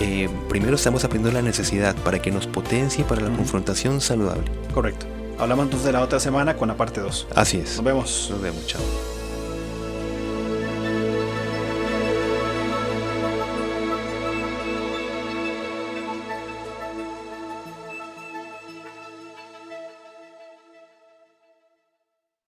Eh, 0.00 0.28
primero 0.48 0.76
estamos 0.76 1.04
aprendiendo 1.04 1.40
la 1.40 1.42
necesidad, 1.42 1.96
para 1.96 2.20
que 2.20 2.30
nos 2.30 2.46
potencie 2.46 3.04
para 3.04 3.22
la 3.22 3.34
confrontación 3.34 4.00
saludable. 4.02 4.44
Correcto. 4.74 5.06
Hablamos 5.38 5.64
entonces 5.64 5.86
de 5.86 5.92
la 5.92 6.02
otra 6.02 6.20
semana 6.20 6.56
con 6.56 6.68
la 6.68 6.76
parte 6.76 7.00
2. 7.00 7.28
Así 7.34 7.58
es. 7.58 7.76
Nos 7.76 7.84
vemos. 7.84 8.28
Nos 8.30 8.42
vemos, 8.42 8.66
chao. 8.66 8.82